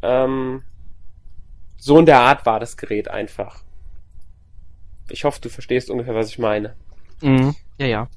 [0.02, 0.64] Ähm,
[1.82, 3.64] so in der Art war das Gerät einfach.
[5.10, 6.76] Ich hoffe, du verstehst ungefähr, was ich meine.
[7.22, 7.56] Mhm.
[7.80, 8.08] Ja, ja.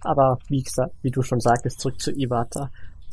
[0.00, 2.70] Aber wie gesagt, wie du schon sagtest, zurück zu Iwata.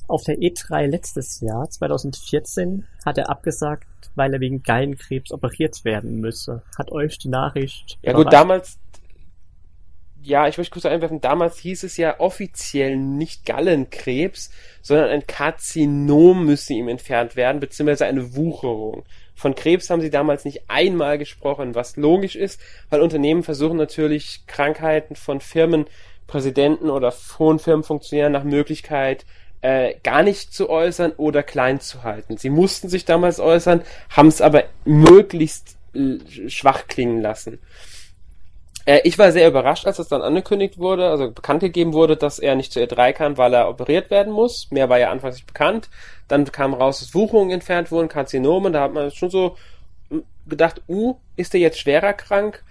[0.08, 6.20] Auf der E3 letztes Jahr, 2014, hat er abgesagt, weil er wegen Gallenkrebs operiert werden
[6.20, 6.64] müsse.
[6.76, 8.00] Hat euch die Nachricht.
[8.02, 8.80] Ja gut, damals,
[10.24, 14.52] ja, ich möchte kurz einwerfen, damals hieß es ja offiziell nicht Gallenkrebs,
[14.82, 19.04] sondern ein Karzinom müsse ihm entfernt werden, beziehungsweise eine Wucherung.
[19.36, 24.46] Von Krebs haben sie damals nicht einmal gesprochen, was logisch ist, weil Unternehmen versuchen natürlich
[24.48, 29.26] Krankheiten von Firmenpräsidenten oder hohen Firmenfunktionären nach Möglichkeit
[29.62, 32.38] äh, gar nicht zu äußern oder klein zu halten.
[32.38, 37.60] Sie mussten sich damals äußern, haben es aber möglichst äh, schwach klingen lassen.
[38.86, 42.40] Äh, ich war sehr überrascht, als das dann angekündigt wurde, also bekannt gegeben wurde, dass
[42.40, 44.70] er nicht zur E3 kann, weil er operiert werden muss.
[44.72, 45.90] Mehr war ja anfangs nicht bekannt.
[46.28, 48.72] Dann kam raus, dass Wucherungen entfernt wurden, Karzinome.
[48.72, 49.56] Da hat man schon so
[50.10, 52.64] hm, gedacht, uh, ist er jetzt schwerer krank?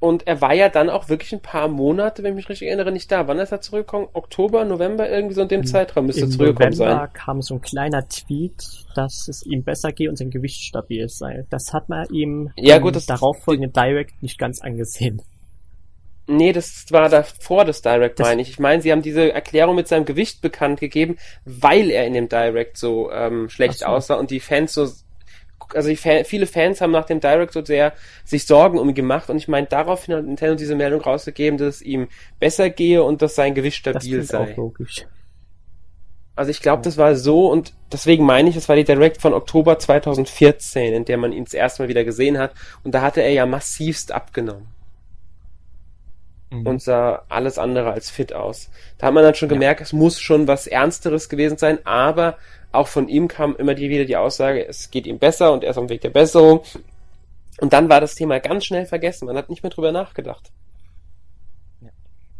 [0.00, 2.92] Und er war ja dann auch wirklich ein paar Monate, wenn ich mich richtig erinnere,
[2.92, 3.26] nicht da.
[3.26, 4.08] Wann ist er zurückgekommen?
[4.12, 7.12] Oktober, November, irgendwie so in dem Im, Zeitraum müsste er zurückgekommen November sein.
[7.14, 11.46] kam so ein kleiner Tweet, dass es ihm besser geht und sein Gewicht stabil sei.
[11.48, 15.22] Das hat man ihm ja, gut, das, darauffolgenden Direct nicht ganz angesehen.
[16.26, 18.48] Nee, das war davor das Direct, meine ich.
[18.48, 22.28] Ich meine, sie haben diese Erklärung mit seinem Gewicht bekannt gegeben, weil er in dem
[22.30, 23.86] Direct so ähm, schlecht so.
[23.86, 24.88] aussah und die Fans so
[25.72, 27.92] also die Fan, viele Fans haben nach dem Direct so sehr
[28.24, 31.76] sich Sorgen um ihn gemacht und ich meine, daraufhin hat Nintendo diese Meldung rausgegeben, dass
[31.76, 32.08] es ihm
[32.38, 34.52] besser gehe und dass sein Gewicht stabil das sei.
[34.52, 35.06] Auch logisch.
[36.36, 39.32] Also ich glaube, das war so und deswegen meine ich, es war die Direct von
[39.32, 42.52] Oktober 2014, in der man ihn das erste Mal wieder gesehen hat
[42.82, 44.73] und da hatte er ja massivst abgenommen.
[46.60, 46.66] Mhm.
[46.66, 48.70] und sah alles andere als fit aus.
[48.98, 49.54] Da hat man dann schon ja.
[49.54, 52.36] gemerkt, es muss schon was Ernsteres gewesen sein, aber
[52.72, 55.70] auch von ihm kam immer die, wieder die Aussage, es geht ihm besser und er
[55.70, 56.62] ist auf dem Weg der Besserung.
[57.60, 59.26] Und dann war das Thema ganz schnell vergessen.
[59.26, 60.50] Man hat nicht mehr drüber nachgedacht.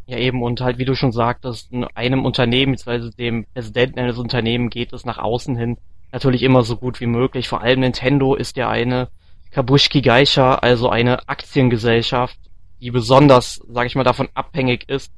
[0.06, 4.18] Ja, eben, und halt, wie du schon sagtest, in einem Unternehmen, beziehungsweise dem Präsidenten eines
[4.18, 5.78] Unternehmens geht es nach außen hin
[6.14, 7.48] natürlich immer so gut wie möglich.
[7.48, 9.08] Vor allem Nintendo ist ja eine
[9.50, 12.38] Kabushki Geisha, also eine Aktiengesellschaft,
[12.84, 15.10] die besonders, sag ich mal, davon abhängig ist,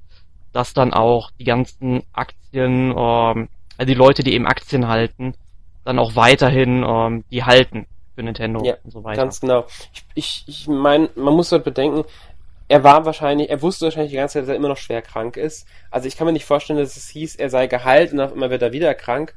[0.53, 5.35] dass dann auch die ganzen Aktien, ähm, also die Leute, die eben Aktien halten,
[5.85, 9.21] dann auch weiterhin ähm, die halten für Nintendo ja, und so weiter.
[9.21, 9.67] Ganz genau.
[9.93, 12.05] Ich, ich, ich meine, man muss dort bedenken,
[12.69, 15.37] er war wahrscheinlich, er wusste wahrscheinlich die ganze Zeit, dass er immer noch schwer krank
[15.37, 15.67] ist.
[15.91, 18.51] Also ich kann mir nicht vorstellen, dass es hieß, er sei geheilt und auf einmal
[18.51, 19.35] wird er wieder krank.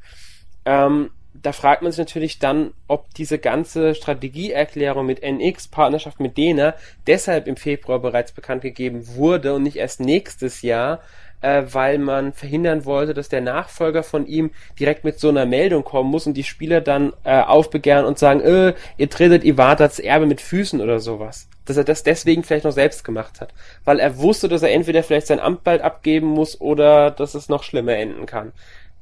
[0.65, 1.09] Ähm,
[1.41, 6.73] da fragt man sich natürlich dann, ob diese ganze Strategieerklärung mit NX, Partnerschaft mit Dena,
[7.07, 11.01] deshalb im Februar bereits bekannt gegeben wurde und nicht erst nächstes Jahr,
[11.41, 15.83] äh, weil man verhindern wollte, dass der Nachfolger von ihm direkt mit so einer Meldung
[15.83, 20.25] kommen muss und die Spieler dann äh, aufbegehren und sagen, äh, ihr tretet Iwatas Erbe
[20.25, 21.47] mit Füßen oder sowas.
[21.65, 23.53] Dass er das deswegen vielleicht noch selbst gemacht hat.
[23.85, 27.47] Weil er wusste, dass er entweder vielleicht sein Amt bald abgeben muss oder dass es
[27.47, 28.51] noch schlimmer enden kann.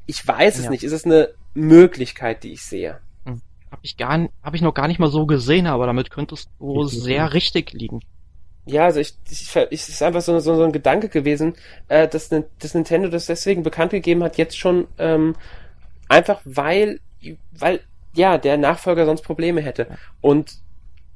[0.06, 0.70] Ich weiß es ja.
[0.70, 0.84] nicht.
[0.84, 3.00] Ist es eine Möglichkeit, die ich sehe?
[3.26, 3.42] Hm.
[3.72, 6.84] Hab ich gar, hab ich noch gar nicht mal so gesehen, aber damit könntest du
[6.86, 8.02] sehr richtig liegen.
[8.66, 11.56] Ja, also ich, ich, ich ist einfach so, so, so ein Gedanke gewesen,
[11.88, 15.36] äh, dass, dass Nintendo das deswegen bekannt gegeben hat, jetzt schon ähm,
[16.10, 17.00] einfach weil,
[17.58, 17.80] weil
[18.14, 19.88] ja der Nachfolger sonst Probleme hätte.
[20.20, 20.58] Und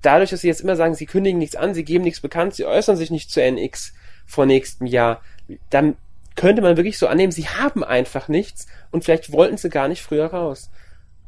[0.01, 2.65] dadurch, dass sie jetzt immer sagen, sie kündigen nichts an, sie geben nichts bekannt, sie
[2.65, 3.93] äußern sich nicht zu NX
[4.25, 5.21] vor nächstem Jahr,
[5.69, 5.97] dann
[6.35, 10.01] könnte man wirklich so annehmen, sie haben einfach nichts und vielleicht wollten sie gar nicht
[10.01, 10.69] früher raus.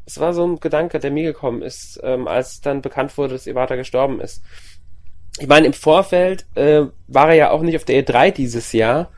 [0.06, 3.48] Es war so ein Gedanke, der mir gekommen ist, ähm, als dann bekannt wurde, dass
[3.48, 4.44] Iwata gestorben ist
[5.40, 9.10] ich meine, im Vorfeld äh, war er ja auch nicht auf der E3 dieses Jahr.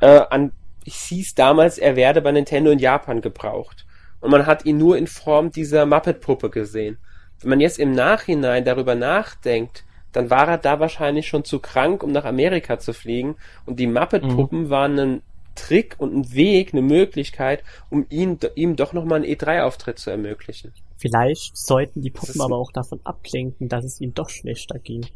[0.00, 0.52] Äh, an,
[0.84, 3.84] ich hieß damals, er werde bei Nintendo in Japan gebraucht.
[4.20, 6.98] Und man hat ihn nur in Form dieser Muppet-Puppe gesehen.
[7.40, 9.84] Wenn man jetzt im Nachhinein darüber nachdenkt,
[10.16, 13.36] dann war er da wahrscheinlich schon zu krank, um nach Amerika zu fliegen.
[13.66, 14.70] Und die Muppet-Puppen mhm.
[14.70, 15.22] waren ein
[15.54, 20.72] Trick und ein Weg, eine Möglichkeit, um ihn, ihm doch nochmal einen E3-Auftritt zu ermöglichen.
[20.96, 25.06] Vielleicht sollten die Puppen aber auch davon ablenken, dass es ihm doch schlechter ging.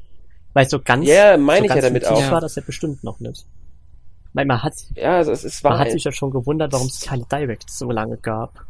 [0.52, 2.30] Weil so ganz, ja, meine so ich ja damit auch.
[2.30, 3.46] war das ja bestimmt noch nicht.
[4.34, 7.00] Weil man hat, ja, also es, war, man hat sich ja schon gewundert, warum es
[7.00, 8.66] keine Direct so lange gab.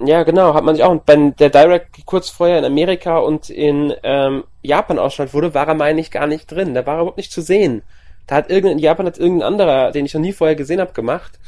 [0.00, 3.92] Ja, genau, hat man sich auch, wenn der Direct kurz vorher in Amerika und in
[4.04, 6.74] ähm, Japan ausgestrahlt wurde, war er, meine ich, gar nicht drin.
[6.74, 7.82] Da war er überhaupt nicht zu sehen.
[8.28, 10.92] Da hat irgendein, in Japan hat irgendein anderer, den ich noch nie vorher gesehen habe,
[10.92, 11.40] gemacht.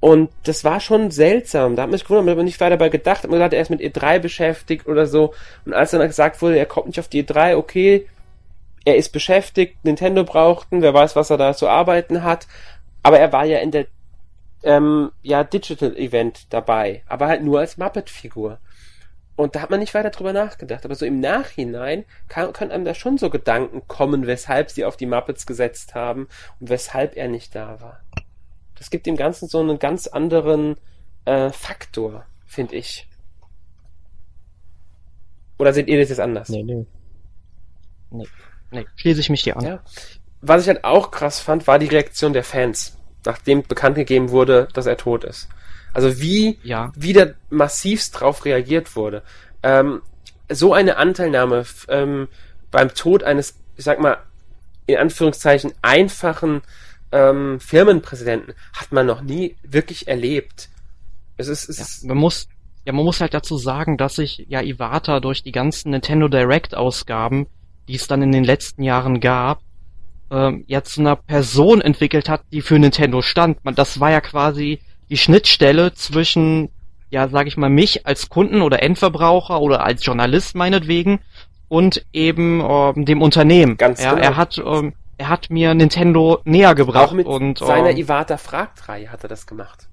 [0.00, 1.74] Und das war schon seltsam.
[1.74, 3.62] Da hat man sich gewundert, man hat nicht weiter dabei gedacht, hat man gesagt, er
[3.62, 5.34] ist mit E3 beschäftigt oder so.
[5.64, 8.06] Und als dann gesagt wurde, er kommt nicht auf die E3, okay,
[8.84, 12.46] er ist beschäftigt, Nintendo brauchten, wer weiß, was er da zu arbeiten hat.
[13.02, 13.86] Aber er war ja in der
[14.62, 18.58] ähm, ja, Digital Event dabei, aber halt nur als Muppet-Figur.
[19.38, 20.84] Und da hat man nicht weiter drüber nachgedacht.
[20.84, 24.96] Aber so im Nachhinein kann, können einem da schon so Gedanken kommen, weshalb sie auf
[24.96, 26.26] die Muppets gesetzt haben
[26.58, 28.00] und weshalb er nicht da war.
[28.74, 30.76] Das gibt dem Ganzen so einen ganz anderen
[31.24, 33.08] äh, Faktor, finde ich.
[35.56, 36.48] Oder seht ihr das jetzt anders?
[36.48, 36.84] Nee, nee.
[38.10, 38.26] Nee,
[38.72, 38.86] nee.
[38.96, 39.64] Schließe ich mich dir an.
[39.64, 39.84] Ja.
[40.40, 44.68] Was ich halt auch krass fand, war die Reaktion der Fans, nachdem bekannt gegeben wurde,
[44.72, 45.48] dass er tot ist.
[45.92, 46.92] Also wie ja.
[46.94, 49.22] wieder massivst drauf reagiert wurde.
[49.62, 50.02] Ähm,
[50.50, 52.28] so eine Anteilnahme ähm,
[52.70, 54.18] beim Tod eines, ich sag mal,
[54.86, 56.62] in Anführungszeichen einfachen
[57.12, 60.68] ähm, Firmenpräsidenten hat man noch nie wirklich erlebt.
[61.36, 62.48] Es ist, es ja, ist man muss,
[62.84, 66.74] ja, man muss halt dazu sagen, dass sich ja Iwata durch die ganzen Nintendo Direct
[66.74, 67.46] Ausgaben,
[67.86, 69.60] die es dann in den letzten Jahren gab,
[70.30, 73.64] ähm, ja zu einer Person entwickelt hat, die für Nintendo stand.
[73.64, 76.70] Man, das war ja quasi die Schnittstelle zwischen,
[77.10, 81.20] ja, sag ich mal, mich als Kunden oder Endverbraucher oder als Journalist meinetwegen
[81.68, 83.76] und eben ähm, dem Unternehmen.
[83.76, 84.22] Ganz ja, genau.
[84.22, 87.08] Er hat ähm, er hat mir Nintendo näher gebracht.
[87.08, 89.88] Auch mit und, seiner ähm, Iwata Fragt-Reihe hat er das gemacht.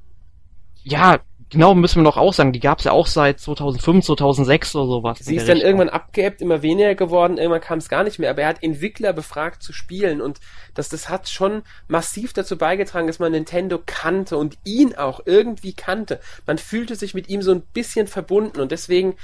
[0.83, 1.17] Ja,
[1.55, 2.51] genau, müssen wir noch auch sagen.
[2.51, 5.19] Die gab's ja auch seit 2005, 2006 oder sowas.
[5.19, 5.67] Sie ist dann Richtung.
[5.67, 8.29] irgendwann abgeebbt, immer weniger geworden, irgendwann kam es gar nicht mehr.
[8.29, 10.39] Aber er hat Entwickler befragt zu spielen und
[10.73, 15.73] das, das hat schon massiv dazu beigetragen, dass man Nintendo kannte und ihn auch irgendwie
[15.73, 16.19] kannte.
[16.45, 19.15] Man fühlte sich mit ihm so ein bisschen verbunden und deswegen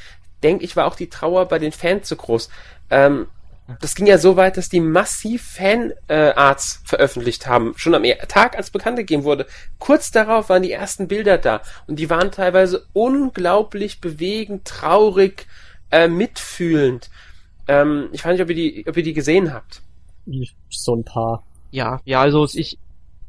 [0.42, 2.50] denke ich, war auch die Trauer bei den Fans so groß.
[2.90, 3.28] Ähm,
[3.80, 7.74] das ging ja so weit, dass die massiv Fanarts äh, veröffentlicht haben.
[7.76, 9.46] Schon am Tag, als bekannt gegeben wurde.
[9.80, 11.62] Kurz darauf waren die ersten Bilder da.
[11.88, 15.48] Und die waren teilweise unglaublich bewegend, traurig,
[15.92, 17.10] äh, mitfühlend.
[17.68, 19.82] Ähm, ich weiß nicht, ob ihr, die, ob ihr die gesehen habt.
[20.70, 21.44] So ein paar.
[21.72, 22.78] Ja, ja, also ich,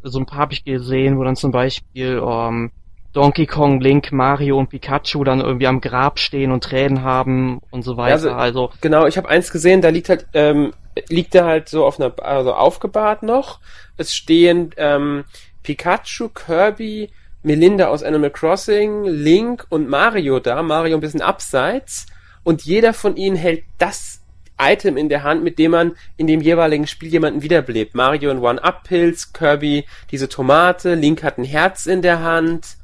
[0.02, 2.70] so ein paar habe ich gesehen, wo dann zum Beispiel ähm,
[3.12, 7.82] Donkey Kong, Link, Mario und Pikachu dann irgendwie am Grab stehen und Tränen haben und
[7.82, 8.08] so weiter.
[8.08, 10.72] Ja, also, also genau, ich habe eins gesehen, da liegt halt ähm,
[11.08, 13.60] liegt er halt so auf einer also aufgebahrt noch.
[13.96, 15.24] Es stehen ähm,
[15.62, 17.10] Pikachu, Kirby,
[17.42, 22.06] Melinda aus Animal Crossing, Link und Mario da, Mario ein bisschen abseits
[22.44, 24.20] und jeder von ihnen hält das
[24.58, 27.94] Item in der Hand, mit dem man in dem jeweiligen Spiel jemanden wiederbelebt.
[27.94, 32.76] Mario ein One-Up-Pilz, Kirby diese Tomate, Link hat ein Herz in der Hand.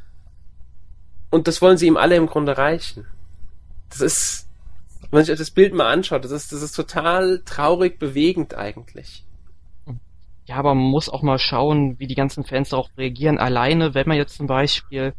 [1.30, 3.06] Und das wollen sie ihm alle im Grunde reichen.
[3.90, 4.48] Das ist,
[5.00, 9.24] wenn man sich das Bild mal anschaut, das ist, das ist total traurig bewegend eigentlich.
[10.46, 13.38] Ja, aber man muss auch mal schauen, wie die ganzen Fans darauf reagieren.
[13.38, 15.12] Alleine, wenn man jetzt zum Beispiel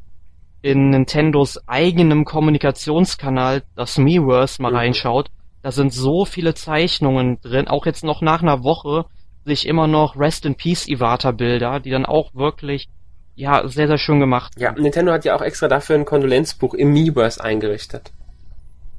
[0.64, 4.78] in Nintendos eigenem Kommunikationskanal, das Miiverse, mal mhm.
[4.78, 5.30] reinschaut,
[5.62, 9.06] da sind so viele Zeichnungen drin, auch jetzt noch nach einer Woche
[9.46, 12.90] sich immer noch Rest in Peace Iwata Bilder, die dann auch wirklich
[13.40, 14.54] ja sehr sehr schön gemacht.
[14.58, 18.12] Ja, Nintendo hat ja auch extra dafür ein Kondolenzbuch im Miiverse eingerichtet.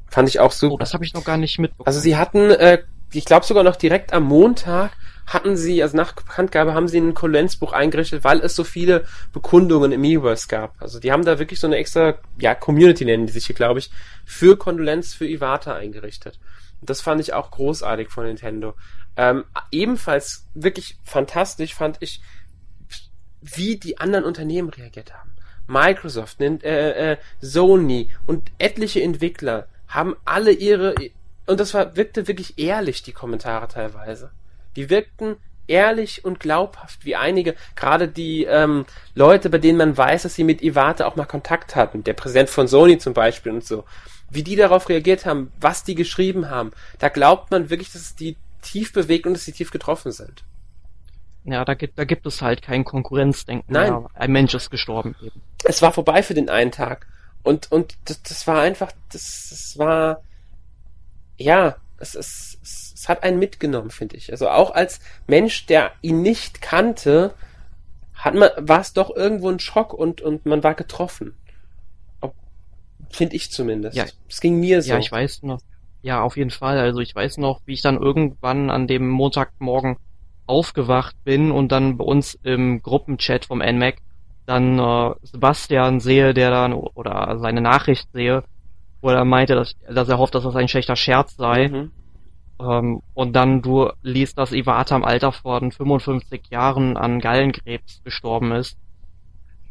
[0.09, 0.75] Fand ich auch super.
[0.75, 1.87] Oh, das habe ich noch gar nicht mitbekommen.
[1.87, 2.79] Also sie hatten, äh,
[3.13, 4.93] ich glaube sogar noch direkt am Montag
[5.27, 9.93] hatten sie, also nach Bekanntgabe haben sie ein Kondolenzbuch eingerichtet, weil es so viele Bekundungen
[9.93, 10.75] im Miiverse gab.
[10.81, 13.79] Also die haben da wirklich so eine extra, ja, Community nennen die sich hier, glaube
[13.79, 13.91] ich,
[14.25, 16.41] für Kondolenz für Iwata eingerichtet.
[16.81, 18.75] Und das fand ich auch großartig von Nintendo.
[19.17, 22.23] Ähm, ebenfalls wirklich fantastisch fand ich,
[23.41, 25.31] wie die anderen Unternehmen reagiert haben.
[25.67, 30.95] Microsoft, äh, äh, Sony und etliche Entwickler haben alle ihre
[31.47, 34.31] und das war wirkte wirklich ehrlich die Kommentare teilweise.
[34.77, 35.37] Die wirkten
[35.67, 38.85] ehrlich und glaubhaft, wie einige, gerade die ähm,
[39.15, 42.51] Leute, bei denen man weiß, dass sie mit Iwata auch mal Kontakt hatten, der Präsident
[42.51, 43.85] von Sony zum Beispiel und so,
[44.31, 48.15] wie die darauf reagiert haben, was die geschrieben haben, da glaubt man wirklich, dass es
[48.15, 50.45] die tief bewegt und dass sie tief getroffen sind.
[51.45, 53.73] Ja, da gibt, da gibt es halt kein Konkurrenzdenken.
[53.73, 53.93] Nein.
[53.93, 54.11] Mehr.
[54.15, 55.41] Ein Mensch ist gestorben eben.
[55.65, 57.07] Es war vorbei für den einen Tag.
[57.43, 60.23] Und, und das, das war einfach, das, das war,
[61.39, 64.31] ja, es, es, es, es hat einen mitgenommen, finde ich.
[64.31, 67.35] Also auch als Mensch, der ihn nicht kannte,
[68.15, 71.35] hat man, war es doch irgendwo ein Schock und, und man war getroffen.
[73.11, 73.97] Finde ich zumindest.
[73.97, 74.91] Ja, es ging mir so.
[74.91, 75.61] Ja, ich weiß noch.
[76.03, 76.79] Ja, auf jeden Fall.
[76.79, 79.97] Also ich weiß noch, wie ich dann irgendwann an dem Montagmorgen
[80.51, 83.99] aufgewacht bin und dann bei uns im Gruppenchat vom NMAC
[84.47, 88.43] dann äh, Sebastian sehe, der dann oder seine Nachricht sehe,
[89.01, 91.69] wo er meinte, dass, dass er hofft, dass das ein schlechter Scherz sei.
[91.69, 91.93] Mhm.
[92.61, 98.53] Ähm, und dann du liest, dass Iwata im Alter von 55 Jahren an Gallenkrebs gestorben
[98.53, 98.77] ist.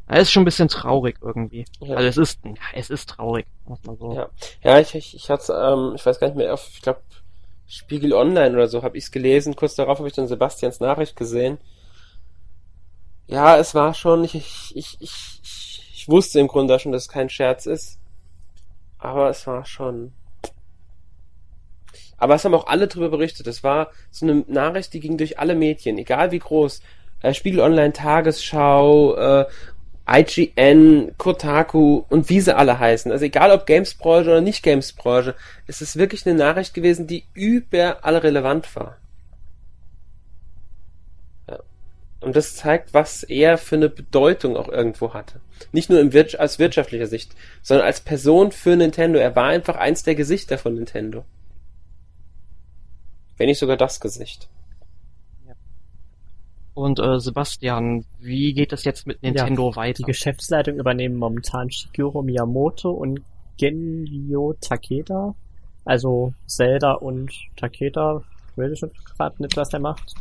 [0.08, 1.66] Es ist schon ein bisschen traurig irgendwie.
[1.82, 1.98] Ja.
[1.98, 3.46] Also es ist, ja, es ist traurig.
[3.84, 4.14] So.
[4.16, 4.30] Ja,
[4.64, 7.02] ja ich, ich, ich hatte, ähm, ich weiß gar nicht mehr, ich glaube
[7.70, 9.56] Spiegel Online oder so habe ich es gelesen.
[9.56, 11.60] Kurz darauf habe ich dann Sebastians Nachricht gesehen.
[13.28, 17.10] Ja, es war schon, ich, ich, ich, ich, ich wusste im Grunde schon, dass es
[17.10, 18.00] kein Scherz ist.
[18.98, 20.14] Aber es war schon.
[22.18, 23.46] Aber es haben auch alle drüber berichtet.
[23.46, 26.82] Es war so eine Nachricht, die ging durch alle Medien, egal wie groß.
[27.22, 29.46] Äh, Spiegel Online, Tagesschau, äh,
[30.10, 33.12] IGN, Kotaku und wie sie alle heißen.
[33.12, 35.36] Also egal ob Games-Branche oder nicht Games-Branche,
[35.68, 38.98] es ist wirklich eine Nachricht gewesen, die überall relevant war.
[41.48, 41.60] Ja.
[42.22, 45.42] Und das zeigt, was er für eine Bedeutung auch irgendwo hatte.
[45.72, 49.20] Nicht nur Wir aus wirtschaftlicher Sicht, sondern als Person für Nintendo.
[49.20, 51.24] Er war einfach eins der Gesichter von Nintendo.
[53.38, 54.50] Wenn nicht sogar das Gesicht.
[56.80, 59.98] Und äh, Sebastian, wie geht es jetzt mit Nintendo ja, weiter?
[59.98, 63.20] Die Geschäftsleitung übernehmen momentan Shigeru Miyamoto und
[63.58, 65.36] Genyo Takeda.
[65.84, 68.24] Also Zelda und Takeda.
[68.52, 70.14] Ich weiß schon gerade nicht, was der macht.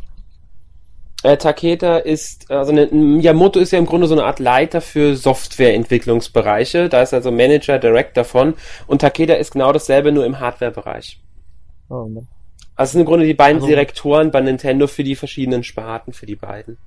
[1.23, 5.15] Äh, Takeda ist, also ne, Miyamoto ist ja im Grunde so eine Art Leiter für
[5.15, 6.89] Softwareentwicklungsbereiche.
[6.89, 8.55] Da ist also Manager, Director von.
[8.85, 11.21] Und Takeda ist genau dasselbe, nur im Hardwarebereich.
[11.87, 12.27] Oh, Mann.
[12.79, 16.25] Also sind im Grunde die beiden also, Direktoren bei Nintendo für die verschiedenen Sparten, für
[16.25, 16.77] die beiden.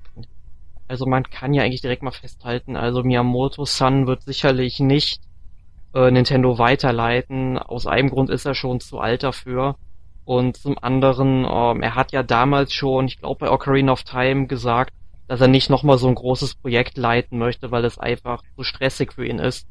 [0.87, 5.21] Also man kann ja eigentlich direkt mal festhalten, also Miyamoto-san wird sicherlich nicht
[5.93, 7.59] äh, Nintendo weiterleiten.
[7.59, 9.75] Aus einem Grund ist er schon zu alt dafür.
[10.25, 14.47] Und zum anderen, ähm, er hat ja damals schon, ich glaube bei Ocarina of Time
[14.47, 14.95] gesagt,
[15.27, 19.13] dass er nicht nochmal so ein großes Projekt leiten möchte, weil es einfach zu stressig
[19.13, 19.67] für ihn ist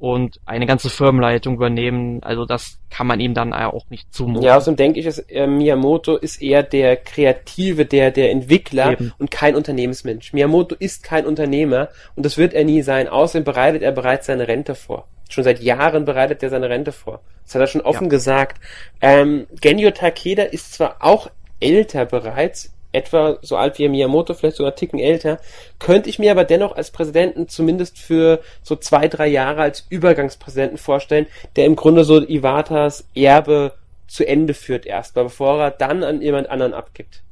[0.00, 2.22] und eine ganze Firmenleitung übernehmen.
[2.22, 4.42] Also das kann man ihm dann auch nicht zumuten.
[4.42, 9.12] Ja, außerdem denke ich, dass äh, Miyamoto ist eher der Kreative, der, der Entwickler Eben.
[9.18, 10.32] und kein Unternehmensmensch.
[10.32, 13.08] Miyamoto ist kein Unternehmer und das wird er nie sein.
[13.08, 15.06] Außerdem bereitet er bereits seine Rente vor.
[15.28, 17.20] Schon seit Jahren bereitet er seine Rente vor.
[17.44, 18.10] Das hat er schon offen ja.
[18.10, 18.60] gesagt.
[19.00, 21.30] Ähm, Genyo Takeda ist zwar auch
[21.60, 25.38] älter bereits, etwa so alt wie Miyamoto, vielleicht sogar einen Ticken älter,
[25.78, 30.78] könnte ich mir aber dennoch als Präsidenten zumindest für so zwei, drei Jahre als Übergangspräsidenten
[30.78, 31.26] vorstellen,
[31.56, 33.72] der im Grunde so Iwatas Erbe
[34.06, 37.22] zu Ende führt erstmal, bevor er dann an jemand anderen abgibt.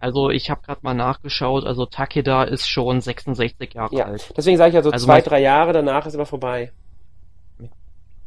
[0.00, 4.32] Also ich habe gerade mal nachgeschaut, also Takeda ist schon 66 Jahre ja, alt.
[4.34, 6.72] Deswegen sage ich also, also zwei, drei Jahre danach ist aber vorbei.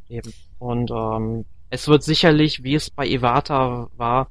[0.07, 0.31] Eben.
[0.59, 4.27] Und ähm, es wird sicherlich, wie es bei Iwata war,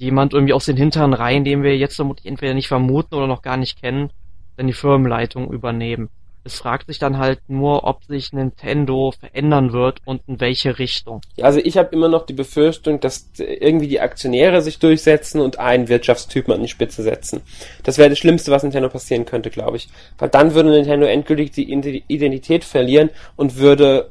[0.00, 3.42] jemand irgendwie aus den hinteren Reihen, den wir jetzt vermutlich entweder nicht vermuten oder noch
[3.42, 4.10] gar nicht kennen,
[4.56, 6.08] dann die Firmenleitung übernehmen.
[6.42, 11.20] Es fragt sich dann halt nur, ob sich Nintendo verändern wird und in welche Richtung.
[11.42, 15.88] Also ich habe immer noch die Befürchtung, dass irgendwie die Aktionäre sich durchsetzen und einen
[15.88, 17.42] Wirtschaftstypen an die Spitze setzen.
[17.82, 19.90] Das wäre das Schlimmste, was Nintendo passieren könnte, glaube ich.
[20.16, 24.10] Weil dann würde Nintendo endgültig die Identität verlieren und würde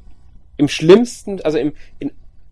[0.58, 2.12] im schlimmsten, also im, in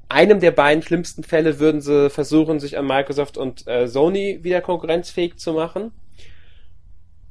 [0.10, 4.62] einem der beiden schlimmsten Fälle würden sie versuchen, sich an Microsoft und äh, Sony wieder
[4.62, 5.92] konkurrenzfähig zu machen.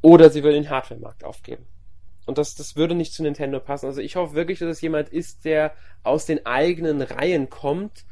[0.03, 1.67] Oder sie würden den Hardware-Markt aufgeben.
[2.27, 3.87] Und das, das würde nicht zu Nintendo passen.
[3.87, 5.73] Also ich hoffe wirklich, dass es jemand ist, der
[6.03, 8.05] aus den eigenen Reihen kommt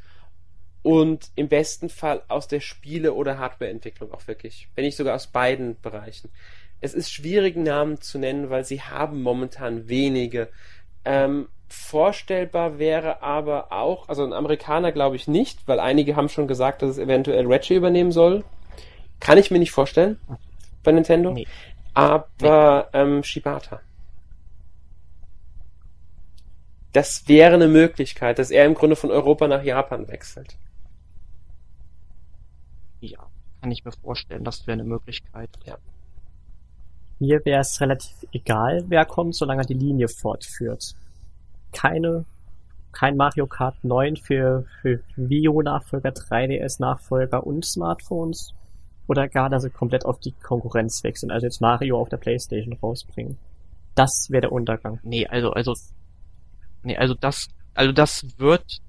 [0.81, 4.69] und im besten Fall aus der Spiele- oder Hardwareentwicklung auch wirklich.
[4.75, 6.29] Wenn nicht sogar aus beiden Bereichen.
[6.79, 10.49] Es ist schwierig, Namen zu nennen, weil sie haben momentan wenige.
[11.03, 16.47] Ähm, vorstellbar wäre aber auch, also ein Amerikaner glaube ich nicht, weil einige haben schon
[16.47, 18.43] gesagt, dass es eventuell Reggie übernehmen soll.
[19.19, 20.19] Kann ich mir nicht vorstellen
[20.83, 21.31] bei Nintendo.
[21.31, 21.47] Nee.
[21.93, 22.99] Aber nee.
[22.99, 23.81] Ähm, Shibata.
[26.91, 30.57] Das wäre eine Möglichkeit, dass er im Grunde von Europa nach Japan wechselt.
[33.01, 33.19] Ja,
[33.61, 35.49] kann ich mir vorstellen, das wäre eine Möglichkeit.
[35.65, 35.77] Ja.
[37.19, 40.95] Mir wäre es relativ egal, wer kommt, solange er die Linie fortführt
[41.75, 42.25] keine,
[42.91, 48.53] kein Mario Kart 9 für, für Wii U-Nachfolger, 3DS-Nachfolger und Smartphones?
[49.07, 52.73] Oder gar, dass sie komplett auf die Konkurrenz wechseln, also jetzt Mario auf der Playstation
[52.73, 53.37] rausbringen.
[53.93, 54.99] Das wäre der Untergang.
[55.03, 55.73] Nee, also, also,
[56.83, 58.81] nee, also das, also das wird,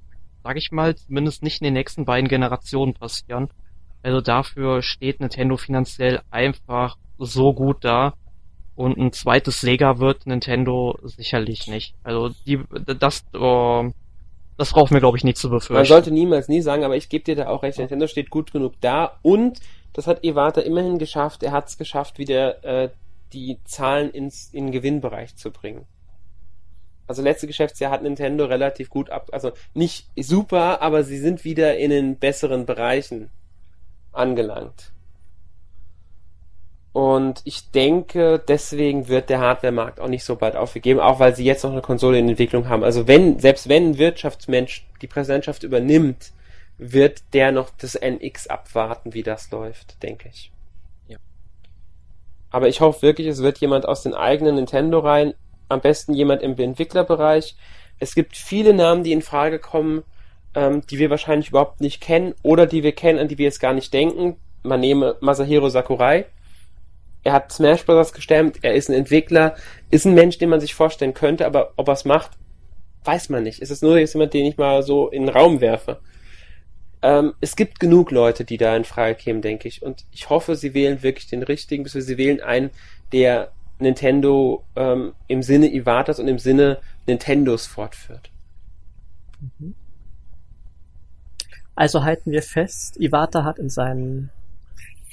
[0.43, 3.49] sag ich mal, zumindest nicht in den nächsten beiden Generationen passieren.
[4.03, 8.15] Also dafür steht Nintendo finanziell einfach so gut da,
[8.77, 11.95] und ein zweites Sega wird Nintendo sicherlich nicht.
[12.05, 12.61] Also die,
[12.99, 13.91] das, oh,
[14.57, 15.75] das braucht mir glaube ich nicht zu befürchten.
[15.75, 17.79] Man sollte niemals nie sagen, aber ich gebe dir da auch recht.
[17.79, 19.61] Nintendo steht gut genug da und
[19.93, 21.43] das hat Iwata immerhin geschafft.
[21.43, 22.91] Er hat es geschafft, wieder äh,
[23.33, 25.87] die Zahlen ins in den Gewinnbereich zu bringen.
[27.07, 31.79] Also letzte Geschäftsjahr hat Nintendo relativ gut ab, also nicht super, aber sie sind wieder
[31.79, 33.31] in den besseren Bereichen
[34.13, 34.93] angelangt.
[36.97, 41.45] Und ich denke, deswegen wird der Hardware-Markt auch nicht so bald aufgegeben, auch weil sie
[41.45, 42.83] jetzt noch eine Konsole in Entwicklung haben.
[42.83, 46.33] Also wenn, selbst wenn ein Wirtschaftsmensch die Präsidentschaft übernimmt,
[46.79, 50.51] wird der noch das NX abwarten, wie das läuft, denke ich.
[51.07, 51.19] Ja.
[52.49, 55.35] Aber ich hoffe wirklich, es wird jemand aus den eigenen Nintendo rein,
[55.69, 57.57] am besten jemand im Entwicklerbereich.
[57.99, 60.03] Es gibt viele Namen, die in Frage kommen,
[60.55, 63.61] ähm, die wir wahrscheinlich überhaupt nicht kennen oder die wir kennen, an die wir jetzt
[63.61, 64.39] gar nicht denken.
[64.63, 66.25] Man nehme Masahiro Sakurai
[67.27, 68.13] er hat Smash Bros.
[68.13, 69.57] gestemmt, er ist ein Entwickler,
[69.91, 72.31] ist ein Mensch, den man sich vorstellen könnte, aber ob er es macht,
[73.03, 73.61] weiß man nicht.
[73.61, 75.99] Es ist nur jetzt jemand, den ich mal so in den Raum werfe.
[77.03, 79.83] Ähm, es gibt genug Leute, die da in Frage kämen, denke ich.
[79.83, 82.71] Und ich hoffe, sie wählen wirklich den richtigen, bis sie wählen einen,
[83.13, 83.51] der
[83.81, 88.31] Nintendo ähm, im Sinne Iwatas und im Sinne Nintendos fortführt.
[89.59, 89.75] Mhm.
[91.75, 94.31] Also halten wir fest, Iwata hat in seinen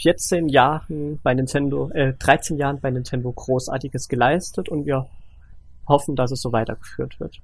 [0.04, 5.08] 14 Jahren bei Nintendo, äh, 13 Jahren bei Nintendo Großartiges geleistet und wir
[5.88, 7.39] hoffen, dass es so weitergeführt wird.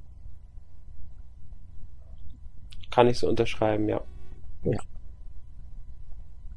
[2.91, 4.01] Kann ich so unterschreiben, ja.
[4.63, 4.79] Ja.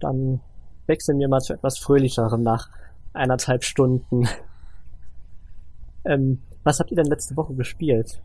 [0.00, 0.40] Dann
[0.86, 2.68] wechseln wir mal zu etwas Fröhlicherem nach
[3.12, 4.28] eineinhalb Stunden.
[6.04, 8.20] ähm, was habt ihr denn letzte Woche gespielt?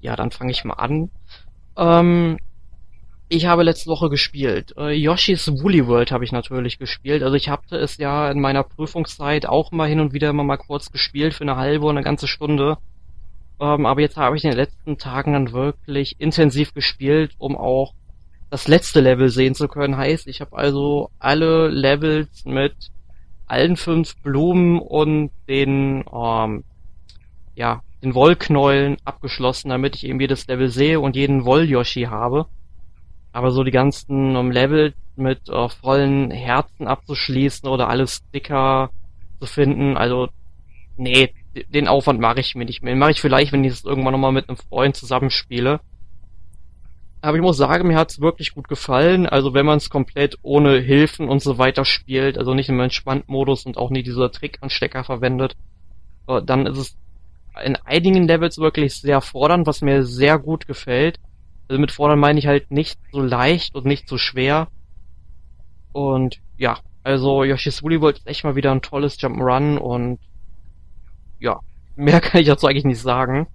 [0.00, 1.10] Ja, dann fange ich mal an.
[1.76, 2.38] Ähm,
[3.28, 4.74] ich habe letzte Woche gespielt.
[4.78, 7.22] Äh, Yoshi's Woolly World habe ich natürlich gespielt.
[7.22, 10.56] Also ich hatte es ja in meiner Prüfungszeit auch mal hin und wieder immer mal
[10.56, 12.78] kurz gespielt für eine halbe oder eine ganze Stunde.
[13.60, 17.92] Ähm, aber jetzt habe ich in den letzten Tagen dann wirklich intensiv gespielt, um auch
[18.50, 19.98] das letzte Level sehen zu können.
[19.98, 22.74] Heißt, ich habe also alle Levels mit
[23.46, 26.64] allen fünf Blumen und den, ähm,
[27.54, 32.46] ja, den Wollknäulen abgeschlossen, damit ich eben jedes Level sehe und jeden Woll-Yoshi habe.
[33.38, 38.90] Aber so die ganzen um Level mit uh, vollen Herzen abzuschließen oder alles Sticker
[39.38, 40.28] zu finden, also
[40.96, 41.32] nee,
[41.68, 42.94] den Aufwand mache ich mir nicht mehr.
[42.94, 45.78] Den mache ich vielleicht, wenn ich es irgendwann nochmal mit einem Freund zusammenspiele.
[47.20, 49.28] Aber ich muss sagen, mir hat's wirklich gut gefallen.
[49.28, 53.66] Also wenn man es komplett ohne Hilfen und so weiter spielt, also nicht im Entspannt-Modus
[53.66, 55.54] und auch nicht dieser Trick-Anstecker verwendet,
[56.26, 56.96] äh, dann ist es
[57.64, 61.20] in einigen Levels wirklich sehr fordernd, was mir sehr gut gefällt.
[61.68, 64.68] Also mit fordern meine ich halt nicht so leicht und nicht so schwer.
[65.92, 70.18] Und ja, also Yoshi's Woolly World ist echt mal wieder ein tolles Jump'n'Run und
[71.40, 71.60] ja,
[71.96, 73.46] mehr kann ich dazu eigentlich nicht sagen.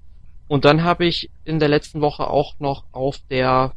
[0.48, 3.74] Und dann habe ich in der letzten Woche auch noch auf der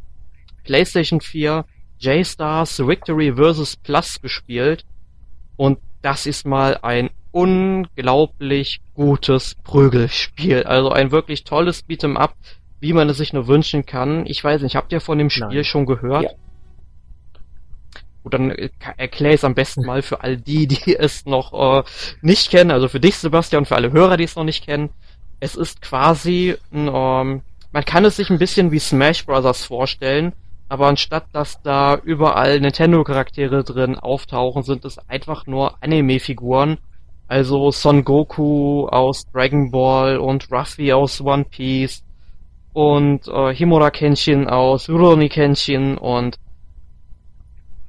[0.65, 1.65] PlayStation 4
[1.99, 3.77] J-Stars Victory vs.
[3.77, 4.85] Plus gespielt.
[5.57, 10.65] Und das ist mal ein unglaublich gutes Prügelspiel.
[10.65, 12.35] Also ein wirklich tolles Beat'em Up,
[12.81, 14.27] wie man es sich nur wünschen kann.
[14.27, 15.65] Ich weiß nicht, habt ihr von dem Spiel Nein.
[15.65, 16.25] schon gehört?
[16.25, 16.31] Ja.
[18.23, 21.53] Gut, dann äh, erkläre ich es am besten mal für all die, die es noch
[21.53, 21.83] äh,
[22.23, 22.71] nicht kennen.
[22.71, 24.91] Also für dich, Sebastian, und für alle Hörer, die es noch nicht kennen
[25.41, 27.43] es ist quasi, ähm,
[27.73, 29.65] man kann es sich ein bisschen wie Smash Bros.
[29.65, 30.33] vorstellen,
[30.69, 36.79] aber anstatt dass da überall Nintendo-Charaktere drin auftauchen, sind es einfach nur Anime-Figuren.
[37.29, 42.05] Also Son Goku aus Dragon Ball und Ruffy aus One Piece
[42.77, 46.37] und äh, Himura Kenshin aus Rurouni Kenshin und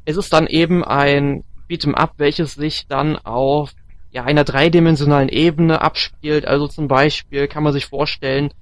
[0.06, 3.74] es ist dann eben ein Beat'em Up, welches sich dann auf
[4.12, 6.48] ja, einer dreidimensionalen Ebene abspielt.
[6.48, 8.54] Also zum Beispiel kann man sich vorstellen,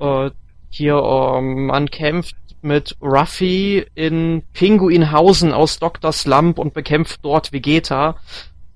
[0.00, 0.30] äh,
[0.68, 6.10] hier ähm, man kämpft mit Ruffy in Pinguinhausen aus Dr.
[6.10, 8.16] Slump und bekämpft dort Vegeta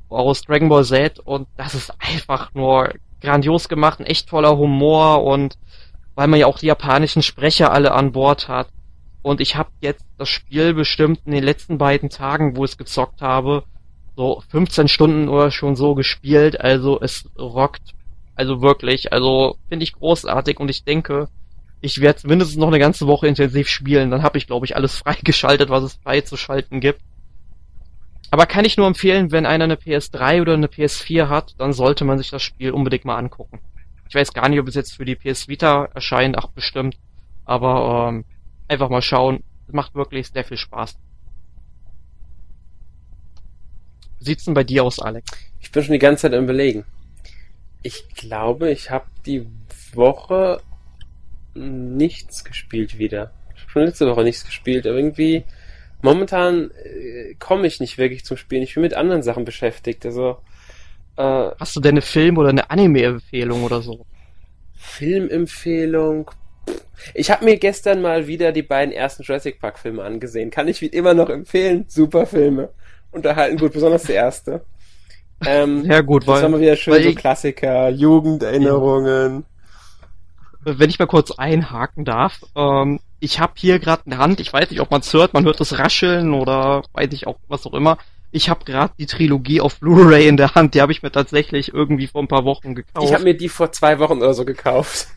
[0.09, 5.25] aus Dragon Ball Z und das ist einfach nur grandios gemacht, ein echt toller Humor
[5.25, 5.59] und
[6.16, 8.68] weil man ja auch die japanischen Sprecher alle an Bord hat.
[9.22, 12.78] Und ich habe jetzt das Spiel bestimmt in den letzten beiden Tagen, wo ich es
[12.78, 13.64] gezockt habe,
[14.16, 17.93] so 15 Stunden oder schon so gespielt, also es rockt.
[18.34, 21.28] Also wirklich, also finde ich großartig und ich denke,
[21.80, 24.97] ich werde mindestens noch eine ganze Woche intensiv spielen, dann habe ich glaube ich alles
[25.01, 27.01] freigeschaltet, was es freizuschalten gibt.
[28.30, 32.05] Aber kann ich nur empfehlen, wenn einer eine PS3 oder eine PS4 hat, dann sollte
[32.05, 33.60] man sich das Spiel unbedingt mal angucken.
[34.09, 36.97] Ich weiß gar nicht, ob es jetzt für die PS Vita erscheint, ach bestimmt,
[37.45, 38.24] aber ähm,
[38.69, 40.97] einfach mal schauen, es macht wirklich sehr viel Spaß.
[44.27, 45.31] sieht's denn bei dir aus, Alex?
[45.61, 46.85] Ich bin schon die ganze Zeit im Überlegen.
[47.83, 49.47] Ich glaube, ich habe die
[49.95, 50.61] Woche
[51.55, 53.33] nichts gespielt wieder.
[53.69, 55.45] Schon letzte Woche nichts gespielt, aber irgendwie
[56.03, 58.62] momentan äh, komme ich nicht wirklich zum Spielen.
[58.62, 60.05] Ich bin mit anderen Sachen beschäftigt.
[60.05, 60.39] Also
[61.16, 64.06] äh, hast du denn eine Film- oder eine Anime-Empfehlung oder so?
[64.74, 66.30] Filmempfehlung.
[67.14, 70.51] Ich habe mir gestern mal wieder die beiden ersten Jurassic Park Filme angesehen.
[70.51, 71.84] Kann ich wie immer noch empfehlen.
[71.88, 72.70] Super Filme
[73.12, 74.64] unterhalten gut, besonders der erste.
[75.44, 76.36] Ähm, ja gut, weil...
[76.36, 79.44] Das haben wir wieder schön so Klassiker, Jugenderinnerungen.
[80.62, 84.70] Wenn ich mal kurz einhaken darf, ähm, ich habe hier gerade eine Hand, ich weiß
[84.70, 87.74] nicht, ob man es hört, man hört das Rascheln oder weiß ich auch, was auch
[87.74, 87.98] immer.
[88.31, 91.73] Ich habe gerade die Trilogie auf Blu-ray in der Hand, die habe ich mir tatsächlich
[91.73, 93.07] irgendwie vor ein paar Wochen gekauft.
[93.07, 95.09] Ich habe mir die vor zwei Wochen oder so gekauft.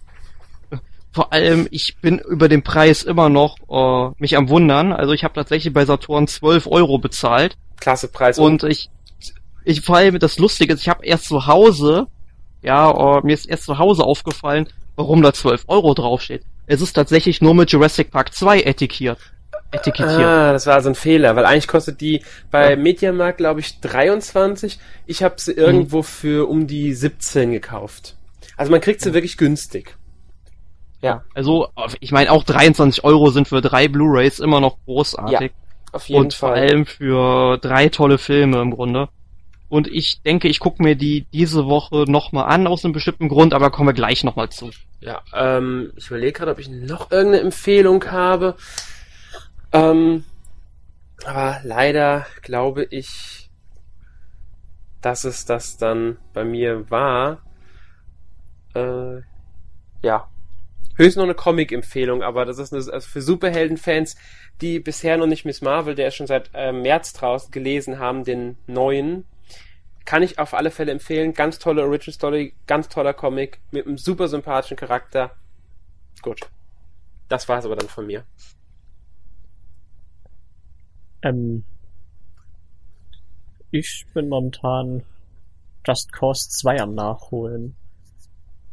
[1.12, 4.94] Vor allem, ich bin über den Preis immer noch äh, mich am wundern.
[4.94, 8.38] Also ich habe tatsächlich bei Saturn 12 Euro bezahlt klasse Preis.
[8.38, 8.90] Und ich,
[9.64, 12.08] ich vor allem das Lustige ist, ich habe erst zu Hause,
[12.62, 16.44] ja, oh, mir ist erst zu Hause aufgefallen, warum da 12 Euro draufsteht.
[16.68, 19.18] Es ist tatsächlich nur mit Jurassic Park 2 etikettiert.
[19.72, 20.20] Etikettiert.
[20.20, 22.76] Ah, das war also ein Fehler, weil eigentlich kostet die bei ja.
[22.76, 24.80] Mediamarkt, glaube ich, 23.
[25.06, 26.04] Ich habe sie irgendwo mhm.
[26.04, 28.16] für um die 17 gekauft.
[28.58, 29.14] Also man kriegt sie ja.
[29.14, 29.96] wirklich günstig.
[31.02, 31.24] Ja.
[31.34, 31.70] Also,
[32.00, 35.52] ich meine, auch 23 Euro sind für drei Blu-Rays immer noch großartig.
[35.52, 35.70] Ja.
[35.92, 36.50] Auf jeden und Fall.
[36.50, 39.10] vor allem für drei tolle Filme im Grunde.
[39.70, 43.54] Und ich denke, ich gucke mir die diese Woche nochmal an, aus einem bestimmten Grund,
[43.54, 44.72] aber kommen wir gleich nochmal zu.
[45.00, 48.56] Ja, ähm, ich überlege gerade, ob ich noch irgendeine Empfehlung habe.
[49.72, 50.24] Ähm,
[51.26, 53.50] aber leider glaube ich,
[55.02, 57.42] dass es das dann bei mir war.
[58.74, 59.22] Äh,
[60.02, 60.30] ja,
[60.96, 64.16] höchstens noch eine Comic-Empfehlung, aber das ist eine, also für Superhelden-Fans,
[64.62, 68.24] die bisher noch nicht Miss Marvel, der ist schon seit äh, März draußen gelesen haben,
[68.24, 69.26] den neuen.
[70.06, 71.34] Kann ich auf alle Fälle empfehlen.
[71.34, 75.36] Ganz tolle Original Story, ganz toller Comic mit einem super sympathischen Charakter.
[76.22, 76.42] Gut.
[77.28, 78.24] Das war's aber dann von mir.
[81.22, 81.64] Ähm,
[83.72, 85.04] ich bin momentan
[85.86, 87.76] Just Cause 2 am Nachholen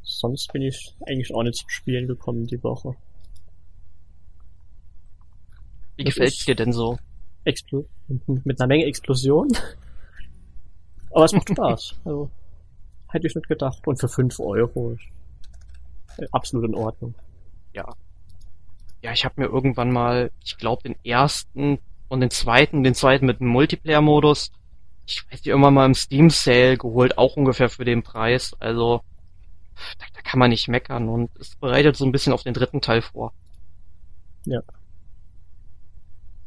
[0.06, 2.94] sonst bin ich eigentlich auch nicht zum Spielen gekommen die Woche.
[5.96, 6.98] Wie gefällt dir denn so?
[7.44, 7.86] Explo
[8.44, 9.48] mit einer Menge Explosion.
[11.10, 11.96] Aber es macht Spaß.
[12.04, 12.30] Also,
[13.08, 13.86] hätte ich nicht gedacht.
[13.86, 17.14] Und für 5 Euro ist absolut in Ordnung.
[17.72, 17.94] Ja.
[19.02, 23.26] ja, ich habe mir irgendwann mal, ich glaube, den ersten und den zweiten, den zweiten
[23.26, 24.52] mit dem Multiplayer-Modus,
[25.06, 28.54] ich weiß nicht, immer mal im Steam Sale geholt, auch ungefähr für den Preis.
[28.58, 29.02] Also
[29.98, 32.80] da, da kann man nicht meckern und es bereitet so ein bisschen auf den dritten
[32.80, 33.32] Teil vor.
[34.44, 34.60] Ja.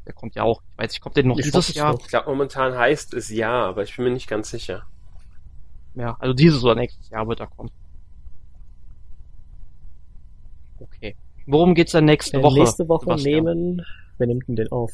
[0.05, 1.93] Der kommt ja auch, ich weiß nicht, kommt der noch Ich dieses Jahr?
[1.93, 1.99] noch.
[2.01, 4.85] Ich glaube, momentan heißt es ja, aber ich bin mir nicht ganz sicher.
[5.95, 7.69] Ja, also dieses oder nächstes Jahr wird er kommen.
[10.79, 11.15] Okay.
[11.45, 12.59] Worum geht's dann nächste Äh, Woche?
[12.59, 13.43] nächste Woche Sebastian?
[13.43, 13.85] nehmen,
[14.17, 14.91] wer nimmt denn den auf?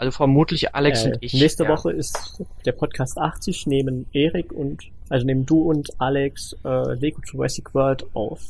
[0.00, 1.34] Also vermutlich Alex äh, und ich.
[1.34, 1.68] nächste ja.
[1.68, 7.20] Woche ist der Podcast 80, nehmen Erik und, also nehmen du und Alex äh, Lego
[7.22, 8.40] Jurassic World auf.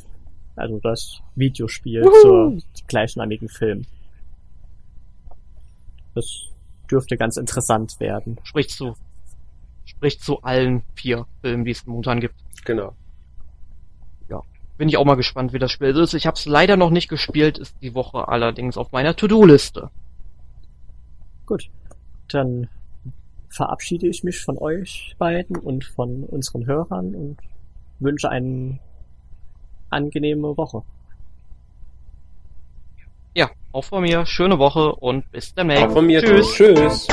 [0.55, 2.21] Also das Videospiel Wuhu!
[2.21, 2.57] zur
[2.87, 3.85] gleichnamigen Film.
[6.15, 6.25] Das
[6.89, 8.37] dürfte ganz interessant werden.
[8.43, 8.95] Spricht zu,
[9.83, 12.35] spricht zu allen vier Filmen, die es momentan gibt.
[12.63, 12.93] Genau.
[14.77, 16.15] Bin ich auch mal gespannt, wie das Spiel ist.
[16.15, 19.91] Ich habe es leider noch nicht gespielt, ist die Woche allerdings auf meiner To-Do-Liste.
[21.45, 21.69] Gut,
[22.29, 22.67] dann
[23.49, 27.37] verabschiede ich mich von euch beiden und von unseren Hörern und
[27.99, 28.79] wünsche eine
[29.89, 30.83] angenehme Woche.
[33.33, 35.83] Ja, auch von mir, schöne Woche und bis demnächst.
[35.83, 36.21] Auch von mir.
[36.21, 36.53] Tschüss.
[36.53, 37.07] Tschüss.